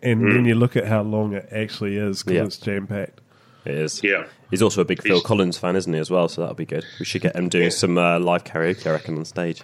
and 0.02 0.22
mm. 0.22 0.32
then 0.32 0.44
you 0.44 0.54
look 0.54 0.76
at 0.76 0.86
how 0.86 1.02
long 1.02 1.34
it 1.34 1.48
actually 1.52 1.96
is 1.96 2.22
because 2.22 2.34
yeah. 2.34 2.44
it's 2.44 2.56
jam 2.58 2.86
packed. 2.86 3.20
It 3.64 3.74
is. 3.74 4.02
Yeah. 4.02 4.26
He's 4.50 4.62
also 4.62 4.80
a 4.80 4.84
big 4.84 5.02
Phil 5.02 5.20
Collins 5.20 5.56
fan, 5.56 5.76
isn't 5.76 5.92
he, 5.92 5.98
as 5.98 6.10
well? 6.10 6.28
So 6.28 6.40
that'll 6.40 6.56
be 6.56 6.66
good. 6.66 6.84
We 6.98 7.04
should 7.04 7.22
get 7.22 7.36
him 7.36 7.48
doing 7.48 7.64
yeah. 7.64 7.70
some 7.70 7.96
uh, 7.96 8.18
live 8.18 8.44
karaoke, 8.44 8.86
I 8.86 8.90
reckon, 8.90 9.16
on 9.16 9.24
stage. 9.24 9.62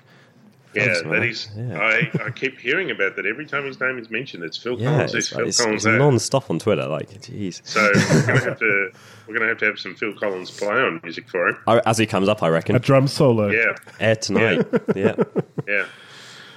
Yeah, 0.75 1.00
that 1.05 1.25
is. 1.25 1.49
Yeah. 1.57 1.79
I, 1.79 2.11
I 2.27 2.31
keep 2.31 2.59
hearing 2.59 2.91
about 2.91 3.17
that 3.17 3.27
every 3.27 3.47
time 3.47 3.65
his 3.65 3.81
name 3.81 3.99
is 3.99 4.11
mentioned. 4.11 4.45
It's 4.45 4.57
Phil 4.57 4.79
yeah, 4.79 4.91
Collins. 4.91 5.15
It's, 5.15 5.29
Phil 5.31 5.49
it's, 5.49 5.61
Collins. 5.61 5.87
It's 5.87 5.99
non-stop 5.99 6.50
on 6.50 6.59
Twitter. 6.59 6.87
Like, 6.87 7.11
jeez. 7.21 7.61
So 7.65 7.81
we're 7.83 8.27
going 8.27 8.38
to 8.38 8.45
have 8.45 8.59
to 8.61 8.91
we're 9.27 9.35
going 9.35 9.43
to 9.43 9.49
have 9.49 9.59
to 9.59 9.67
have 9.67 9.79
some 9.79 9.95
Phil 9.95 10.12
Collins 10.15 10.50
play 10.50 10.69
on 10.69 11.00
music 11.03 11.29
for 11.29 11.49
him 11.49 11.59
as 11.67 11.99
he 11.99 12.07
comes 12.07 12.29
up. 12.29 12.43
I 12.43 12.49
reckon 12.49 12.77
a 12.77 12.79
drum 12.79 13.09
solo. 13.09 13.49
Yeah, 13.49 13.75
air 13.99 14.17
tonight. 14.17 14.67
Yeah, 14.95 15.15
yeah. 15.17 15.25
yeah. 15.67 15.87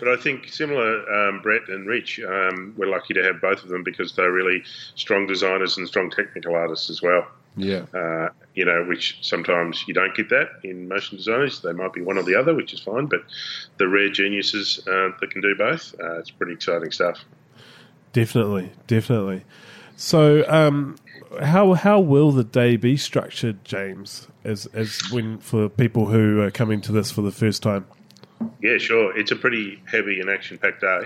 But 0.01 0.09
I 0.09 0.15
think 0.15 0.47
similar, 0.47 1.07
um, 1.13 1.43
Brett 1.43 1.69
and 1.69 1.87
Rich, 1.87 2.19
um, 2.21 2.73
we're 2.75 2.89
lucky 2.89 3.13
to 3.13 3.23
have 3.23 3.39
both 3.39 3.61
of 3.61 3.69
them 3.69 3.83
because 3.83 4.15
they're 4.15 4.31
really 4.31 4.63
strong 4.95 5.27
designers 5.27 5.77
and 5.77 5.87
strong 5.87 6.09
technical 6.09 6.55
artists 6.55 6.89
as 6.89 7.03
well. 7.03 7.27
Yeah. 7.55 7.85
Uh, 7.93 8.29
you 8.55 8.65
know, 8.65 8.83
which 8.85 9.19
sometimes 9.21 9.83
you 9.87 9.93
don't 9.93 10.15
get 10.15 10.29
that 10.29 10.49
in 10.63 10.87
motion 10.87 11.17
designers. 11.17 11.61
They 11.61 11.73
might 11.73 11.93
be 11.93 12.01
one 12.01 12.17
or 12.17 12.23
the 12.23 12.33
other, 12.33 12.55
which 12.55 12.73
is 12.73 12.79
fine. 12.79 13.05
But 13.05 13.21
the 13.77 13.87
rare 13.87 14.09
geniuses 14.09 14.79
uh, 14.87 15.09
that 15.19 15.29
can 15.29 15.39
do 15.39 15.53
both, 15.55 15.93
uh, 16.01 16.17
it's 16.17 16.31
pretty 16.31 16.53
exciting 16.53 16.91
stuff. 16.91 17.23
Definitely, 18.11 18.71
definitely. 18.87 19.45
So, 19.97 20.43
um, 20.49 20.95
how 21.43 21.73
how 21.75 21.99
will 21.99 22.31
the 22.31 22.43
day 22.43 22.75
be 22.75 22.97
structured, 22.97 23.63
James? 23.63 24.27
As 24.43 24.65
as 24.73 24.99
when 25.11 25.37
for 25.37 25.69
people 25.69 26.07
who 26.07 26.41
are 26.41 26.49
coming 26.49 26.81
to 26.81 26.91
this 26.91 27.11
for 27.11 27.21
the 27.21 27.31
first 27.31 27.61
time? 27.61 27.85
Yeah, 28.61 28.77
sure. 28.77 29.17
It's 29.17 29.31
a 29.31 29.35
pretty 29.35 29.81
heavy 29.85 30.19
and 30.19 30.29
action-packed 30.29 30.81
day. 30.81 31.01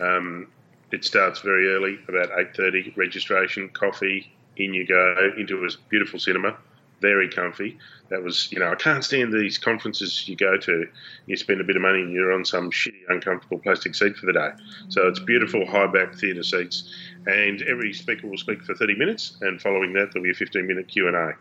Um, 0.00 0.48
it 0.92 1.04
starts 1.04 1.40
very 1.40 1.72
early, 1.72 1.98
about 2.08 2.30
eight 2.38 2.56
thirty. 2.56 2.92
Registration, 2.96 3.68
coffee, 3.68 4.32
in 4.56 4.74
you 4.74 4.86
go 4.86 5.32
into 5.36 5.64
a 5.64 5.68
beautiful 5.88 6.18
cinema, 6.18 6.56
very 7.00 7.28
comfy. 7.28 7.78
That 8.08 8.22
was, 8.22 8.50
you 8.52 8.58
know, 8.58 8.70
I 8.70 8.74
can't 8.74 9.04
stand 9.04 9.32
these 9.32 9.56
conferences 9.56 10.28
you 10.28 10.36
go 10.36 10.56
to. 10.58 10.88
You 11.26 11.36
spend 11.36 11.60
a 11.60 11.64
bit 11.64 11.76
of 11.76 11.82
money 11.82 12.02
and 12.02 12.12
you're 12.12 12.32
on 12.32 12.44
some 12.44 12.70
shitty, 12.70 13.02
uncomfortable 13.08 13.58
plastic 13.58 13.94
seat 13.94 14.16
for 14.16 14.26
the 14.26 14.32
day. 14.32 14.50
So 14.88 15.06
it's 15.08 15.20
beautiful 15.20 15.64
high 15.66 15.86
back 15.86 16.14
theatre 16.14 16.42
seats, 16.42 16.92
and 17.26 17.62
every 17.62 17.92
speaker 17.92 18.26
will 18.26 18.38
speak 18.38 18.62
for 18.62 18.74
30 18.74 18.96
minutes, 18.96 19.36
and 19.40 19.60
following 19.60 19.92
that 19.94 20.12
there'll 20.12 20.24
be 20.24 20.30
a 20.30 20.34
15 20.34 20.66
minute 20.66 20.88
Q 20.88 21.08
and 21.08 21.16
A. 21.16 21.34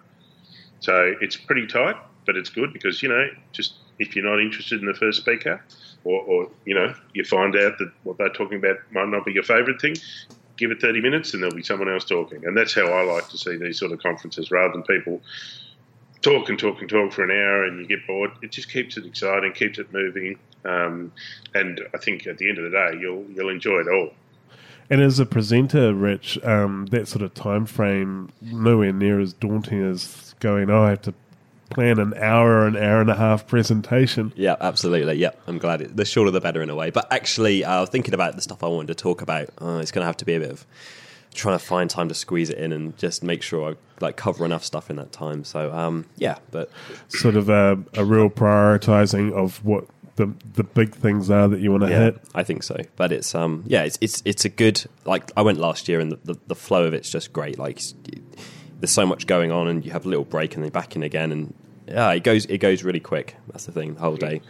So 0.80 1.14
it's 1.22 1.36
pretty 1.36 1.68
tight, 1.68 1.96
but 2.26 2.38
it's 2.38 2.50
good 2.50 2.74
because 2.74 3.04
you 3.04 3.10
know, 3.10 3.28
just 3.52 3.74
if 4.00 4.16
you're 4.16 4.26
not 4.26 4.42
interested 4.42 4.80
in 4.80 4.88
the 4.88 4.94
first 4.94 5.22
speaker, 5.22 5.64
or, 6.06 6.22
or, 6.22 6.50
you 6.66 6.74
know 6.74 6.94
you 7.14 7.26
find 7.26 7.56
out 7.58 7.78
that 7.78 7.92
what 8.04 8.18
they're 8.18 8.30
talking 8.30 8.58
about 8.58 8.78
might 8.92 9.10
not 9.10 9.26
be 9.26 9.34
your 9.34 9.44
favourite 9.44 9.82
thing, 9.82 9.96
give 10.60 10.72
it 10.72 10.82
30 10.82 11.02
minutes 11.02 11.34
and 11.34 11.42
there'll 11.42 11.56
be 11.56 11.64
someone 11.64 11.90
else 11.90 12.04
talking. 12.04 12.46
And 12.46 12.56
that's 12.56 12.76
how 12.76 12.88
I 12.88 13.04
like 13.04 13.30
to 13.30 13.38
see 13.38 13.56
these 13.56 13.80
sort 13.80 13.94
of 13.94 14.00
conferences 14.00 14.52
rather 14.52 14.74
than 14.74 14.84
people 14.84 15.22
talk 16.22 16.50
and 16.50 16.60
talk 16.60 16.82
and 16.82 16.90
talk 16.90 17.14
for 17.14 17.24
an 17.24 17.32
hour 17.32 17.64
and 17.64 17.80
you 17.80 17.88
get 17.88 18.06
bored. 18.06 18.32
It 18.42 18.52
just 18.52 18.72
keeps 18.72 18.98
it 18.98 19.06
exciting, 19.06 19.54
keeps 19.54 19.80
it 19.80 19.92
moving. 19.94 20.38
Um, 20.66 21.14
and 21.56 21.82
I 21.94 21.98
think 21.98 22.28
at 22.28 22.38
the 22.38 22.50
end 22.50 22.58
of 22.58 22.66
the 22.66 22.72
day, 22.72 23.00
you'll, 23.00 23.26
you'll 23.34 23.50
enjoy 23.50 23.80
it 23.80 23.88
all. 23.88 24.12
And 24.90 25.02
as 25.02 25.20
a 25.20 25.26
presenter, 25.26 25.94
Rich, 25.94 26.44
um, 26.44 26.88
that 26.88 27.08
sort 27.08 27.22
of 27.22 27.34
time 27.34 27.66
frame 27.66 28.32
nowhere 28.42 28.92
near 28.92 29.20
as 29.20 29.34
daunting 29.34 29.84
as 29.84 30.34
going, 30.40 30.70
oh, 30.70 30.84
I 30.84 30.90
have 30.92 31.04
to 31.04 31.14
plan 31.70 32.00
an 32.00 32.16
hour 32.16 32.66
an 32.66 32.76
hour 32.76 33.00
and 33.00 33.10
a 33.10 33.16
half 33.16 33.46
presentation. 33.48 34.34
Yeah, 34.36 34.56
absolutely. 34.60 35.16
Yeah, 35.16 35.32
I'm 35.48 35.60
glad. 35.60 35.82
It, 35.82 35.96
the 35.96 36.06
shorter 36.06 36.32
the 36.32 36.42
better 36.42 36.64
in 36.64 36.70
a 36.70 36.76
way. 36.76 36.90
But 36.90 37.12
actually, 37.12 37.64
I 37.64 37.80
uh, 37.80 37.86
thinking 37.86 38.14
about 38.14 38.36
the 38.36 38.42
stuff 38.42 38.64
I 38.64 38.68
wanted 38.68 38.88
to 38.88 38.96
talk 38.96 39.22
about, 39.22 39.50
uh, 39.62 39.80
it's 39.82 39.92
going 39.92 40.02
to 40.02 40.08
have 40.08 40.18
to 40.18 40.26
be 40.26 40.36
a 40.36 40.40
bit 40.40 40.52
of 40.52 40.66
trying 41.34 41.58
to 41.58 41.64
find 41.64 41.90
time 41.90 42.10
to 42.10 42.16
squeeze 42.16 42.50
it 42.50 42.58
in 42.58 42.72
and 42.72 42.98
just 42.98 43.24
make 43.24 43.44
sure 43.44 43.72
I 43.72 43.76
like 44.02 44.18
cover 44.18 44.46
enough 44.46 44.66
stuff 44.66 44.90
in 44.90 44.96
that 44.96 45.12
time. 45.12 45.44
So 45.44 45.72
um, 45.72 46.06
yeah, 46.18 46.40
but 46.52 46.72
sort 47.10 47.36
of 47.36 47.50
a, 47.50 47.78
a 47.94 48.04
real 48.04 48.30
prioritizing 48.30 49.32
of 49.34 49.64
what 49.64 49.86
the 50.20 50.34
the 50.54 50.64
big 50.66 50.94
things 50.94 51.32
are 51.32 51.48
that 51.48 51.62
you 51.62 51.72
want 51.72 51.84
to 51.84 51.90
yeah, 51.90 52.04
hit. 52.04 52.22
I 52.36 52.44
think 52.44 52.64
so. 52.64 52.76
But 52.98 53.14
it's 53.14 53.34
um 53.34 53.64
yeah, 53.66 53.84
it's 53.84 53.98
it's 54.02 54.22
it's 54.26 54.44
a 54.44 54.50
good 54.50 54.86
like 55.06 55.32
I 55.38 55.42
went 55.42 55.58
last 55.60 55.88
year 55.88 56.02
and 56.02 56.12
the, 56.12 56.20
the, 56.26 56.40
the 56.48 56.56
flow 56.56 56.84
of 56.86 56.94
it's 56.94 57.10
just 57.10 57.32
great. 57.32 57.58
Like 57.58 57.82
there's 58.80 58.92
so 58.92 59.06
much 59.06 59.28
going 59.28 59.52
on, 59.52 59.70
and 59.70 59.86
you 59.86 59.92
have 59.92 60.06
a 60.06 60.10
little 60.10 60.26
break 60.26 60.56
and 60.56 60.64
then 60.64 60.72
back 60.72 60.98
in 60.98 61.04
again, 61.04 61.32
and 61.32 61.54
yeah, 61.88 62.12
it 62.12 62.24
goes 62.24 62.46
it 62.46 62.58
goes 62.58 62.84
really 62.84 63.00
quick. 63.00 63.38
That's 63.48 63.66
the 63.66 63.72
thing, 63.72 63.94
the 63.96 64.02
whole 64.02 64.18
day. 64.18 64.42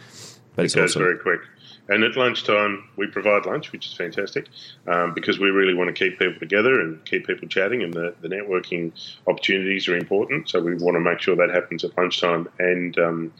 But 0.60 0.66
it's 0.66 0.74
it 0.74 0.80
goes 0.80 0.90
awesome. 0.92 1.02
very 1.02 1.18
quick. 1.18 1.40
And 1.88 2.04
at 2.04 2.16
lunchtime, 2.16 2.88
we 2.96 3.08
provide 3.08 3.46
lunch, 3.46 3.72
which 3.72 3.86
is 3.88 3.94
fantastic 3.94 4.46
um, 4.86 5.12
because 5.12 5.40
we 5.40 5.50
really 5.50 5.74
want 5.74 5.94
to 5.94 6.04
keep 6.04 6.20
people 6.20 6.38
together 6.38 6.80
and 6.80 7.04
keep 7.04 7.26
people 7.26 7.48
chatting, 7.48 7.82
and 7.82 7.92
the, 7.92 8.14
the 8.20 8.28
networking 8.28 8.92
opportunities 9.26 9.88
are 9.88 9.96
important. 9.96 10.48
So 10.48 10.60
we 10.60 10.74
want 10.74 10.94
to 10.94 11.00
make 11.00 11.18
sure 11.20 11.34
that 11.34 11.50
happens 11.50 11.82
at 11.82 11.96
lunchtime 11.98 12.48
and 12.60 12.96
um, 12.98 13.32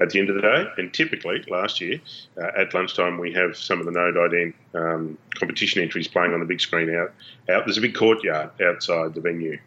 at 0.00 0.10
the 0.10 0.18
end 0.18 0.30
of 0.30 0.34
the 0.34 0.42
day. 0.42 0.66
And 0.78 0.92
typically, 0.92 1.44
last 1.48 1.80
year, 1.80 2.00
uh, 2.36 2.50
at 2.58 2.74
lunchtime, 2.74 3.18
we 3.18 3.32
have 3.34 3.56
some 3.56 3.78
of 3.78 3.86
the 3.86 3.92
Node 3.92 4.16
ID 4.16 4.52
um, 4.74 5.16
competition 5.36 5.80
entries 5.80 6.08
playing 6.08 6.32
on 6.32 6.40
the 6.40 6.46
big 6.46 6.60
screen 6.60 6.92
out. 6.92 7.12
out. 7.48 7.66
There's 7.66 7.78
a 7.78 7.82
big 7.82 7.94
courtyard 7.94 8.50
outside 8.60 9.14
the 9.14 9.20
venue 9.20 9.58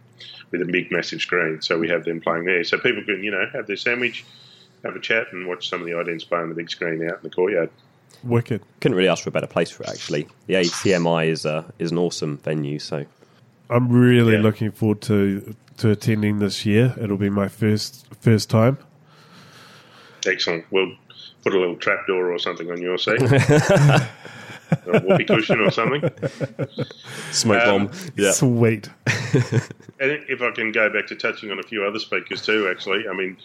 with 0.52 0.62
a 0.62 0.66
big, 0.66 0.92
massive 0.92 1.22
screen. 1.22 1.62
So 1.62 1.78
we 1.78 1.88
have 1.90 2.04
them 2.04 2.20
playing 2.20 2.46
there. 2.46 2.64
So 2.66 2.78
people 2.78 3.04
can, 3.04 3.24
you 3.24 3.32
know, 3.32 3.46
have 3.54 3.68
their 3.68 3.78
sandwich, 3.78 4.26
have 4.84 4.96
a 4.96 5.00
chat, 5.00 5.28
and 5.32 5.48
watch 5.48 5.70
some 5.70 5.82
of 5.82 5.88
the 5.88 5.94
IDENs 5.96 6.24
play 6.24 6.40
on 6.40 6.50
the 6.50 6.56
big 6.56 6.70
screen 6.70 7.04
out 7.10 7.18
in 7.18 7.24
the 7.24 7.30
courtyard. 7.30 7.70
Wicked. 8.24 8.62
Couldn't 8.82 8.98
really 8.98 9.10
ask 9.10 9.24
for 9.24 9.30
a 9.30 9.32
better 9.32 9.48
place 9.48 9.70
for 9.72 9.84
it. 9.84 9.90
Actually, 9.90 10.28
the 10.48 10.56
ACMI 10.56 11.28
is 11.28 11.46
uh, 11.46 11.64
is 11.80 11.92
an 11.92 11.98
awesome 11.98 12.38
venue. 12.38 12.80
So 12.80 13.06
I'm 13.70 13.90
really 13.90 14.34
Yeah. 14.34 14.42
looking 14.42 14.72
forward 14.72 15.02
to 15.04 15.56
to 15.78 15.92
attending 15.92 16.40
this 16.40 16.66
year. 16.66 16.94
It'll 17.00 17.18
be 17.18 17.30
my 17.30 17.48
first 17.48 18.06
first 18.20 18.50
time. 18.50 18.78
Excellent. 20.28 20.66
We'll 20.70 20.92
put 21.44 21.54
a 21.54 21.60
little 21.60 21.78
trapdoor 21.78 22.32
or 22.34 22.40
something 22.40 22.70
on 22.70 22.82
your 22.82 22.98
seat. 22.98 23.22
or 24.86 24.96
a 24.96 25.00
whoopee 25.00 25.26
cushion 25.26 25.60
or 25.60 25.72
something. 25.72 26.02
smoke 27.32 27.62
Um, 27.64 27.88
bomb. 27.88 27.98
Yeah. 28.16 28.32
Sweet. 28.32 28.90
And 30.00 30.12
if 30.30 30.42
I 30.42 30.52
can 30.52 30.72
go 30.72 30.90
back 30.90 31.08
to 31.08 31.16
touching 31.16 31.52
on 31.52 31.60
a 31.60 31.64
few 31.64 31.84
other 31.84 32.00
speakers 32.00 32.42
too, 32.42 32.70
actually, 32.72 33.08
I 33.10 33.14
mean, 33.14 33.36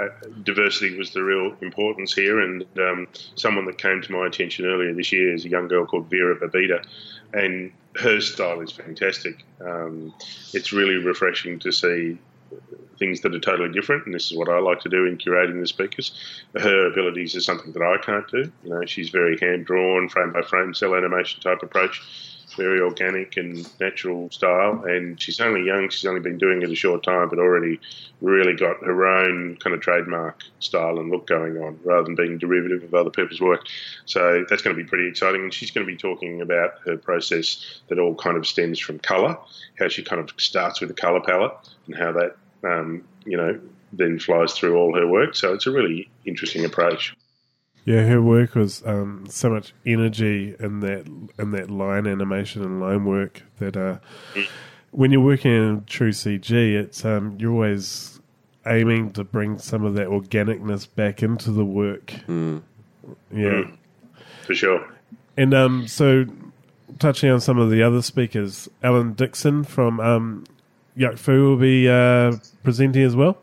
uh, 0.00 0.08
diversity 0.42 0.96
was 0.96 1.12
the 1.12 1.22
real 1.22 1.54
importance 1.60 2.14
here. 2.14 2.40
And 2.40 2.64
um, 2.78 3.08
someone 3.34 3.66
that 3.66 3.76
came 3.76 4.00
to 4.00 4.12
my 4.12 4.26
attention 4.26 4.64
earlier 4.64 4.94
this 4.94 5.12
year 5.12 5.34
is 5.34 5.44
a 5.44 5.50
young 5.50 5.68
girl 5.68 5.84
called 5.84 6.08
Vera 6.08 6.34
Babida. 6.36 6.82
And 7.34 7.72
her 7.96 8.22
style 8.22 8.60
is 8.60 8.72
fantastic. 8.72 9.44
Um, 9.60 10.14
it's 10.54 10.72
really 10.72 10.96
refreshing 10.96 11.58
to 11.58 11.72
see 11.72 12.18
things 12.98 13.20
that 13.22 13.34
are 13.34 13.40
totally 13.40 13.70
different, 13.72 14.06
and 14.06 14.14
this 14.14 14.30
is 14.30 14.36
what 14.36 14.48
I 14.48 14.58
like 14.58 14.80
to 14.80 14.88
do 14.88 15.06
in 15.06 15.18
curating 15.18 15.60
the 15.60 15.66
speakers. 15.66 16.12
Her 16.56 16.90
abilities 16.90 17.36
are 17.36 17.40
something 17.40 17.72
that 17.72 17.82
I 17.82 17.96
can't 18.04 18.28
do. 18.30 18.50
You 18.64 18.70
know, 18.70 18.84
she's 18.86 19.10
very 19.10 19.38
hand 19.40 19.66
drawn, 19.66 20.08
frame 20.08 20.32
by 20.32 20.42
frame, 20.42 20.74
cell 20.74 20.94
animation 20.94 21.40
type 21.40 21.62
approach, 21.62 22.02
very 22.56 22.80
organic 22.80 23.36
and 23.36 23.68
natural 23.78 24.30
style. 24.30 24.84
And 24.84 25.20
she's 25.20 25.40
only 25.40 25.64
young; 25.64 25.88
she's 25.90 26.06
only 26.06 26.20
been 26.20 26.38
doing 26.38 26.62
it 26.62 26.70
a 26.70 26.74
short 26.74 27.02
time, 27.02 27.28
but 27.28 27.38
already 27.38 27.80
really 28.20 28.54
got 28.54 28.82
her 28.84 29.06
own 29.06 29.56
kind 29.56 29.74
of 29.74 29.80
trademark 29.80 30.42
style 30.58 30.98
and 30.98 31.10
look 31.10 31.26
going 31.26 31.56
on, 31.58 31.78
rather 31.84 32.04
than 32.04 32.16
being 32.16 32.38
derivative 32.38 32.82
of 32.82 32.94
other 32.94 33.10
people's 33.10 33.40
work. 33.40 33.66
So 34.06 34.44
that's 34.48 34.62
going 34.62 34.76
to 34.76 34.82
be 34.82 34.88
pretty 34.88 35.08
exciting. 35.08 35.42
And 35.42 35.54
she's 35.54 35.70
going 35.70 35.86
to 35.86 35.92
be 35.92 35.96
talking 35.96 36.40
about 36.40 36.74
her 36.84 36.96
process 36.96 37.80
that 37.88 37.98
all 37.98 38.14
kind 38.14 38.36
of 38.36 38.46
stems 38.46 38.78
from 38.78 38.98
colour, 38.98 39.38
how 39.78 39.88
she 39.88 40.02
kind 40.02 40.20
of 40.20 40.30
starts 40.38 40.80
with 40.80 40.90
a 40.90 40.94
colour 40.94 41.20
palette, 41.20 41.52
and 41.86 41.96
how 41.96 42.12
that 42.12 42.36
um, 42.64 43.04
you 43.24 43.36
know, 43.36 43.58
then 43.92 44.18
flies 44.18 44.52
through 44.52 44.76
all 44.76 44.94
her 44.94 45.06
work. 45.06 45.34
So 45.34 45.52
it's 45.54 45.66
a 45.66 45.70
really 45.70 46.08
interesting 46.24 46.64
approach. 46.64 47.16
Yeah, 47.84 48.02
her 48.02 48.20
work 48.20 48.54
was 48.54 48.82
um, 48.84 49.24
so 49.30 49.48
much 49.48 49.72
energy 49.86 50.54
in 50.60 50.80
that 50.80 51.06
in 51.38 51.52
that 51.52 51.70
line 51.70 52.06
animation 52.06 52.62
and 52.62 52.80
line 52.80 53.06
work 53.06 53.42
that 53.60 53.76
uh, 53.78 53.98
when 54.90 55.10
you're 55.10 55.22
working 55.22 55.52
in 55.52 55.84
true 55.86 56.10
CG, 56.12 56.50
it's 56.52 57.04
um, 57.04 57.36
you're 57.38 57.52
always 57.52 58.20
aiming 58.66 59.12
to 59.12 59.24
bring 59.24 59.58
some 59.58 59.84
of 59.86 59.94
that 59.94 60.08
organicness 60.08 60.86
back 60.94 61.22
into 61.22 61.50
the 61.50 61.64
work. 61.64 62.12
Yeah, 63.34 63.62
For 64.44 64.54
sure. 64.54 64.86
and 65.38 65.54
um, 65.54 65.88
so 65.88 66.26
touching 66.98 67.30
on 67.30 67.40
some 67.40 67.56
of 67.56 67.70
the 67.70 67.82
other 67.82 68.02
speakers, 68.02 68.68
Alan 68.82 69.14
Dixon 69.14 69.64
from 69.64 69.98
um, 70.00 70.44
Yuck 70.98 71.18
Fu 71.18 71.50
will 71.50 71.56
be 71.56 71.88
uh, 71.88 72.32
presenting 72.64 73.02
as 73.02 73.14
well. 73.14 73.38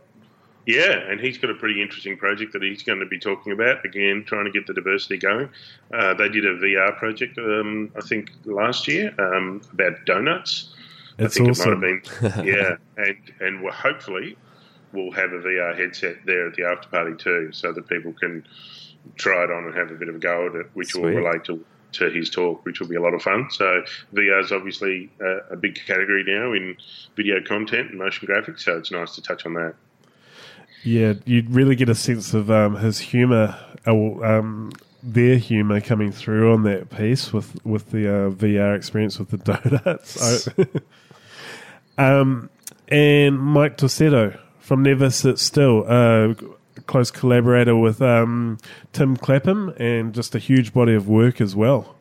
Yeah, 0.66 0.94
and 1.10 1.20
he's 1.20 1.38
got 1.38 1.52
a 1.52 1.54
pretty 1.54 1.82
interesting 1.82 2.18
project 2.18 2.54
that 2.54 2.64
he's 2.64 2.82
going 2.82 3.00
to 3.00 3.06
be 3.06 3.20
talking 3.20 3.52
about. 3.52 3.86
Again, 3.86 4.24
trying 4.26 4.46
to 4.46 4.52
get 4.52 4.66
the 4.66 4.74
diversity 4.74 5.18
going. 5.18 5.50
Uh, 5.94 6.16
they 6.16 6.28
did 6.28 6.44
a 6.46 6.58
VR 6.58 6.98
project, 6.98 7.38
um, 7.38 7.92
I 7.96 8.02
think, 8.02 8.32
last 8.46 8.88
year 8.88 9.14
um, 9.20 9.62
about 9.74 10.06
donuts. 10.06 10.74
It's 11.20 11.36
I 11.36 11.40
think 11.40 11.52
awesome. 11.52 11.84
it 11.84 12.04
might 12.04 12.08
have 12.08 12.44
been. 12.44 12.46
yeah, 12.54 12.76
and 12.98 13.18
and 13.40 13.62
we'll 13.62 13.74
hopefully 13.74 14.38
we'll 14.92 15.12
have 15.12 15.32
a 15.34 15.40
VR 15.40 15.78
headset 15.78 16.18
there 16.26 16.48
at 16.48 16.56
the 16.56 16.66
after 16.66 16.90
party 16.90 17.16
too, 17.16 17.50
so 17.52 17.72
that 17.72 17.88
people 17.88 18.14
can 18.14 18.46
try 19.18 19.44
it 19.44 19.52
on 19.52 19.66
and 19.66 19.76
have 19.76 19.92
a 19.92 19.96
bit 19.96 20.10
of 20.10 20.16
a 20.16 20.20
go 20.20 20.48
at 20.48 20.56
it, 20.56 20.68
which 20.74 20.96
will 20.96 21.04
relate 21.04 21.44
to 21.46 21.64
to 21.96 22.10
his 22.10 22.30
talk, 22.30 22.64
which 22.66 22.80
will 22.80 22.88
be 22.88 22.96
a 22.96 23.02
lot 23.02 23.14
of 23.14 23.22
fun. 23.22 23.50
So 23.52 23.84
VR 24.14 24.44
is 24.44 24.52
obviously 24.52 25.12
a, 25.20 25.54
a 25.54 25.56
big 25.56 25.76
category 25.76 26.24
now 26.26 26.54
in 26.54 26.78
video 27.16 27.42
content 27.42 27.90
and 27.90 28.00
motion 28.00 28.28
graphics, 28.28 28.62
so 28.62 28.78
it's 28.78 28.92
nice 28.92 29.16
to 29.16 29.22
touch 29.22 29.46
on 29.46 29.54
that. 29.54 29.76
Yeah, 30.84 31.14
you'd 31.26 31.50
really 31.50 31.76
get 31.76 31.90
a 31.90 31.96
sense 31.96 32.34
of 32.34 32.52
um, 32.52 32.76
his 32.76 33.00
humour, 33.00 33.58
or 33.88 34.24
um, 34.24 34.72
their 35.02 35.38
humour 35.38 35.82
coming 35.82 36.12
through 36.12 36.54
on 36.54 36.64
that 36.64 36.90
piece 36.92 37.34
with 37.34 37.58
with 37.66 37.90
the 37.90 38.08
uh, 38.08 38.30
VR 38.30 38.76
experience 38.76 39.18
with 39.18 39.30
the 39.30 39.38
donuts. 39.84 40.50
Um, 41.98 42.50
and 42.88 43.40
Mike 43.40 43.78
Tosetto 43.78 44.38
from 44.60 44.84
Never 44.84 45.10
Sit 45.10 45.40
Still, 45.40 45.86
uh, 45.88 46.34
close 46.88 47.12
collaborator 47.12 47.76
with 47.76 48.02
um, 48.02 48.58
Tim 48.94 49.18
Clapham, 49.18 49.74
and 49.78 50.14
just 50.14 50.36
a 50.36 50.40
huge 50.40 50.74
body 50.74 50.94
of 50.94 51.08
work 51.08 51.42
as 51.42 51.56
well. 51.56 51.96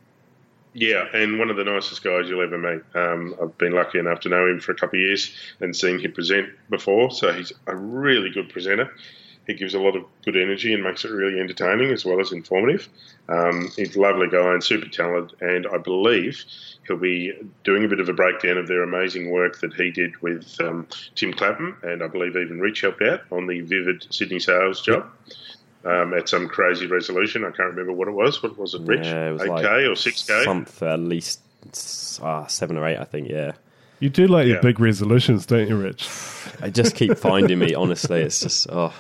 Yeah, 0.77 1.07
and 1.15 1.39
one 1.39 1.51
of 1.51 1.57
the 1.57 1.63
nicest 1.63 2.03
guys 2.03 2.29
you'll 2.29 2.43
ever 2.43 2.59
meet. 2.59 2.83
Um, 2.97 3.37
I've 3.41 3.57
been 3.59 3.73
lucky 3.73 4.01
enough 4.01 4.21
to 4.21 4.29
know 4.29 4.49
him 4.49 4.59
for 4.59 4.73
a 4.73 4.75
couple 4.75 4.99
of 4.99 5.03
years 5.03 5.33
and 5.61 5.75
seen 5.75 6.01
him 6.01 6.13
present 6.13 6.49
before, 6.69 7.13
so 7.13 7.33
he's 7.33 7.53
a 7.69 7.77
really 7.77 8.31
good 8.31 8.49
presenter. 8.49 8.93
He 9.47 9.55
gives 9.55 9.75
a 9.75 9.79
lot 9.79 9.97
of 9.97 10.05
good 10.25 10.37
energy 10.37 10.73
and 10.73 10.83
makes 10.83 11.05
it 11.05 11.11
really 11.11 11.39
entertaining 11.39 11.91
as 11.91 12.05
well 12.05 12.21
as 12.21 12.33
informative. 12.33 12.89
Um, 13.29 13.71
he's 13.77 13.97
a 13.97 14.01
lovely 14.01 14.29
guy 14.29 14.53
and 14.53 14.63
super 14.63 14.89
talented, 14.89 15.41
and 15.41 15.67
I 15.67 15.79
believe 15.79 16.45
he'll 16.87 16.97
be 16.97 17.33
doing 17.63 17.85
a 17.85 17.89
bit 17.89 18.01
of 18.01 18.09
a 18.09 18.13
breakdown 18.13 18.59
of 18.59 18.69
their 18.69 18.83
amazing 18.83 19.31
work 19.31 19.61
that 19.61 19.75
he 19.75 19.91
did 19.91 20.17
with 20.23 20.59
um, 20.61 20.87
Tim 21.15 21.33
Clapham, 21.33 21.77
and 21.83 22.03
I 22.03 22.09
believe 22.09 22.37
even 22.37 22.61
Rich 22.61 22.83
helped 22.83 23.03
out 23.03 23.21
on 23.31 23.47
the 23.47 23.61
Vivid 23.61 24.07
Sydney 24.11 24.39
sails 24.41 24.81
job. 24.83 25.07
Um, 25.85 26.15
at 26.15 26.31
some 26.31 26.49
crazy 26.49 26.87
resolution, 26.87 27.45
I 27.45 27.51
can't 27.51 27.69
remember 27.69 27.93
what 27.93 28.09
it 28.09 28.13
was. 28.13 28.43
What 28.43 28.57
was 28.57 28.73
it, 28.73 28.81
Rich? 28.83 29.05
Yeah, 29.05 29.29
it 29.29 29.33
was 29.33 29.43
8K 29.43 29.49
like 29.49 29.65
or 29.65 29.93
6K? 29.93 30.45
Something 30.45 30.89
at 30.89 30.99
least 31.01 31.41
uh, 32.23 32.47
seven 32.47 32.77
or 32.77 32.87
eight, 32.87 32.99
I 32.99 33.05
think. 33.05 33.29
Yeah, 33.29 33.53
You 34.01 34.09
do 34.09 34.27
like 34.27 34.47
your 34.47 34.63
big 34.63 34.81
resolutions, 34.81 35.47
don't 35.47 35.69
you, 35.69 35.77
Rich? 35.77 36.09
I 36.63 36.71
just 36.71 36.95
keep 36.95 37.19
finding 37.19 37.59
me. 37.59 37.75
Honestly, 37.75 38.21
it's 38.23 38.41
just 38.41 38.67
oh, 38.71 38.93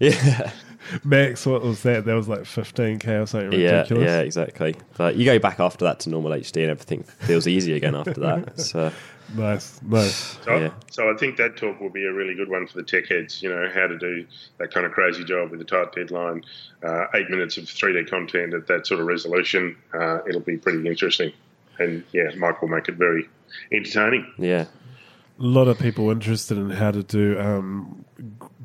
yeah, 0.00 0.50
Max, 1.04 1.46
what 1.46 1.62
was 1.62 1.82
that? 1.82 2.04
That 2.04 2.14
was 2.14 2.28
like 2.28 2.40
15k 2.40 3.22
or 3.22 3.26
something 3.26 3.52
yeah, 3.58 3.70
ridiculous. 3.78 4.04
yeah, 4.06 4.20
exactly. 4.20 4.76
But 4.96 5.16
you 5.16 5.24
go 5.24 5.38
back 5.38 5.60
after 5.60 5.84
that 5.86 6.00
to 6.00 6.10
normal 6.10 6.32
HD, 6.32 6.62
and 6.62 6.70
everything 6.70 7.02
feels 7.02 7.46
easy 7.46 7.72
again 7.74 7.94
after 7.94 8.20
that. 8.20 8.60
So 8.60 8.92
Nice, 9.34 9.80
nice. 9.82 10.38
So, 10.44 10.56
Yeah. 10.58 10.70
so 10.90 11.10
I 11.10 11.16
think 11.16 11.38
that 11.38 11.56
talk 11.56 11.80
will 11.80 11.90
be 11.90 12.04
a 12.04 12.12
really 12.12 12.34
good 12.34 12.48
one 12.48 12.66
for 12.66 12.76
the 12.76 12.82
tech 12.82 13.08
heads. 13.08 13.42
You 13.42 13.48
know 13.50 13.68
how 13.74 13.86
to 13.86 13.98
do 13.98 14.26
that 14.58 14.72
kind 14.72 14.84
of 14.86 14.92
crazy 14.92 15.24
job 15.24 15.50
with 15.50 15.60
a 15.60 15.64
tight 15.64 15.92
deadline, 15.92 16.44
uh, 16.82 17.06
eight 17.14 17.30
minutes 17.30 17.56
of 17.56 17.64
3D 17.64 18.08
content 18.08 18.54
at 18.54 18.66
that 18.66 18.86
sort 18.86 19.00
of 19.00 19.06
resolution. 19.06 19.76
Uh, 19.92 20.18
it'll 20.28 20.40
be 20.42 20.56
pretty 20.58 20.86
interesting, 20.86 21.32
and 21.78 22.04
yeah, 22.12 22.30
Mike 22.36 22.60
will 22.60 22.68
make 22.68 22.88
it 22.88 22.94
very 22.96 23.28
entertaining. 23.72 24.30
yeah, 24.38 24.66
a 25.38 25.42
lot 25.42 25.68
of 25.68 25.78
people 25.78 26.10
interested 26.10 26.58
in 26.58 26.70
how 26.70 26.90
to 26.90 27.02
do 27.02 27.38
um, 27.40 28.04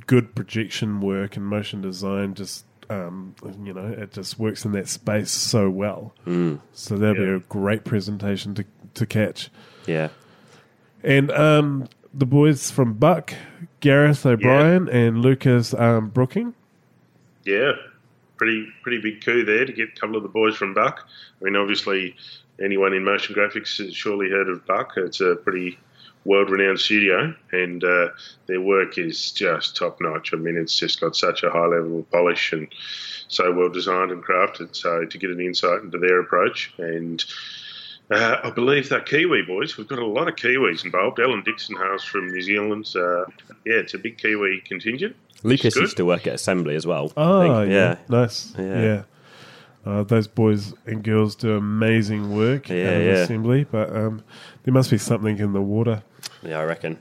good 0.05 0.36
projection 0.36 1.01
work 1.01 1.36
and 1.36 1.45
motion 1.45 1.82
design. 1.82 2.34
Just 2.34 2.65
um, 2.89 3.36
you 3.63 3.73
know, 3.73 3.86
it 3.86 4.12
just 4.12 4.39
works 4.39 4.65
in 4.65 4.71
that 4.71 4.88
space 4.88 5.32
so 5.32 5.69
well. 5.69 6.13
Mm. 6.25 6.60
So 6.73 6.97
that'll 6.97 7.15
be 7.15 7.32
a 7.32 7.39
great 7.39 7.86
presentation 7.86 8.55
to 8.55 8.65
to 8.95 9.05
catch. 9.05 9.49
yeah, 9.86 10.10
And 11.03 11.32
um, 11.32 11.88
the 12.13 12.25
boys 12.25 12.71
from 12.71 12.93
Buck, 12.93 13.34
Gareth 13.79 14.25
O'Brien 14.25 14.89
and 14.89 15.21
Lucas 15.21 15.73
um, 15.73 16.10
Brooking. 16.10 16.53
Yeah, 17.45 17.73
pretty 18.38 18.67
pretty 18.82 18.99
big 18.99 19.23
coup 19.23 19.45
there 19.45 19.65
to 19.65 19.73
get 19.73 19.89
a 19.89 19.99
couple 19.99 20.15
of 20.15 20.23
the 20.23 20.29
boys 20.29 20.55
from 20.55 20.73
Buck. 20.73 21.08
I 21.39 21.45
mean, 21.45 21.55
obviously, 21.55 22.15
anyone 22.62 22.93
in 22.93 23.03
motion 23.03 23.36
graphics 23.36 23.77
has 23.84 23.93
surely 23.93 24.29
heard 24.29 24.49
of 24.49 24.65
Buck. 24.65 24.93
It's 24.97 25.21
a 25.21 25.36
pretty 25.36 25.77
world 26.25 26.49
renowned 26.49 26.79
studio, 26.79 27.34
and 27.51 27.84
uh, 27.84 28.10
their 28.47 28.62
work 28.62 28.97
is 28.97 29.32
just 29.32 29.75
top 29.75 29.99
notch. 30.01 30.34
I 30.34 30.38
mean, 30.38 30.58
it's 30.58 30.77
just 30.77 30.99
got 31.01 31.15
such 31.15 31.43
a 31.43 31.49
high 31.49 31.67
level 31.67 31.99
of 31.99 32.12
polish 32.12 32.53
and 32.53 32.67
so 33.27 33.51
well 33.51 33.69
designed 33.69 34.12
and 34.12 34.23
crafted. 34.23 34.75
So 34.75 35.05
to 35.05 35.17
get 35.17 35.29
an 35.29 35.39
insight 35.39 35.82
into 35.82 35.97
their 35.97 36.19
approach 36.19 36.73
and 36.77 37.23
uh, 38.12 38.38
I 38.43 38.49
believe 38.49 38.89
they're 38.89 39.01
Kiwi 39.01 39.43
boys. 39.43 39.77
We've 39.77 39.88
got 39.88 39.99
a 39.99 40.05
lot 40.05 40.27
of 40.27 40.36
Kiwis 40.36 40.84
involved. 40.84 41.19
Alan 41.19 41.43
Dixon 41.43 41.75
hails 41.75 42.03
from 42.03 42.32
New 42.32 42.41
Zealand. 42.41 42.91
Uh, 42.95 43.25
yeah, 43.65 43.75
it's 43.75 43.93
a 43.93 43.99
big 43.99 44.17
Kiwi 44.17 44.62
contingent. 44.65 45.15
Lucas 45.43 45.75
good. 45.75 45.82
used 45.82 45.97
to 45.97 46.05
work 46.05 46.25
at 46.25 46.34
Assembly 46.34 46.75
as 46.75 46.88
well. 46.88 47.13
Oh, 47.15 47.62
think. 47.62 47.71
yeah. 47.71 47.97
Nice. 48.10 48.53
Yeah. 48.58 48.82
Yeah. 48.82 49.03
Uh, 49.89 50.04
those 50.04 50.28
boys 50.28 50.73
and 50.86 51.04
girls 51.04 51.36
do 51.36 51.56
amazing 51.58 52.36
work 52.36 52.69
Yeah, 52.69 52.75
at 52.75 53.02
yeah. 53.04 53.12
assembly, 53.23 53.65
but 53.71 53.89
um, 53.95 54.21
there 54.63 54.73
must 54.73 54.91
be 54.91 54.97
something 54.99 55.39
in 55.39 55.54
the 55.54 55.62
water. 55.62 56.04
yeah, 56.43 56.60
I 56.60 56.63
reckon. 56.65 56.99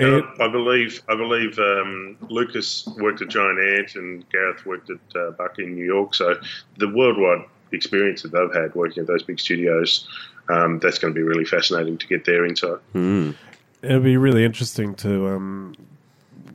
Uh, 0.00 0.04
And- 0.18 0.24
I 0.40 0.48
believe 0.48 1.02
I 1.08 1.14
believe 1.16 1.58
um, 1.58 2.16
Lucas 2.28 2.86
worked 3.00 3.22
at 3.22 3.28
Giant 3.28 3.58
Ant 3.58 3.94
and 3.96 4.28
Gareth 4.30 4.66
worked 4.66 4.90
at 4.90 4.98
uh, 5.16 5.30
Buck 5.32 5.58
in 5.58 5.74
New 5.74 5.84
York. 5.84 6.14
So 6.14 6.34
the 6.76 6.88
worldwide 6.88 7.46
experience 7.72 8.22
that 8.22 8.32
they've 8.32 8.54
had 8.62 8.74
working 8.74 9.00
at 9.02 9.06
those 9.06 9.22
big 9.22 9.40
studios, 9.40 10.06
um, 10.50 10.78
that's 10.80 10.98
going 10.98 11.14
to 11.14 11.18
be 11.18 11.22
really 11.24 11.44
fascinating 11.46 11.96
to 11.98 12.06
get 12.06 12.24
their 12.26 12.44
insight. 12.44 12.78
It'd 12.94 14.02
be 14.04 14.16
really 14.18 14.44
interesting 14.44 14.94
to, 14.96 15.28
um, 15.28 15.74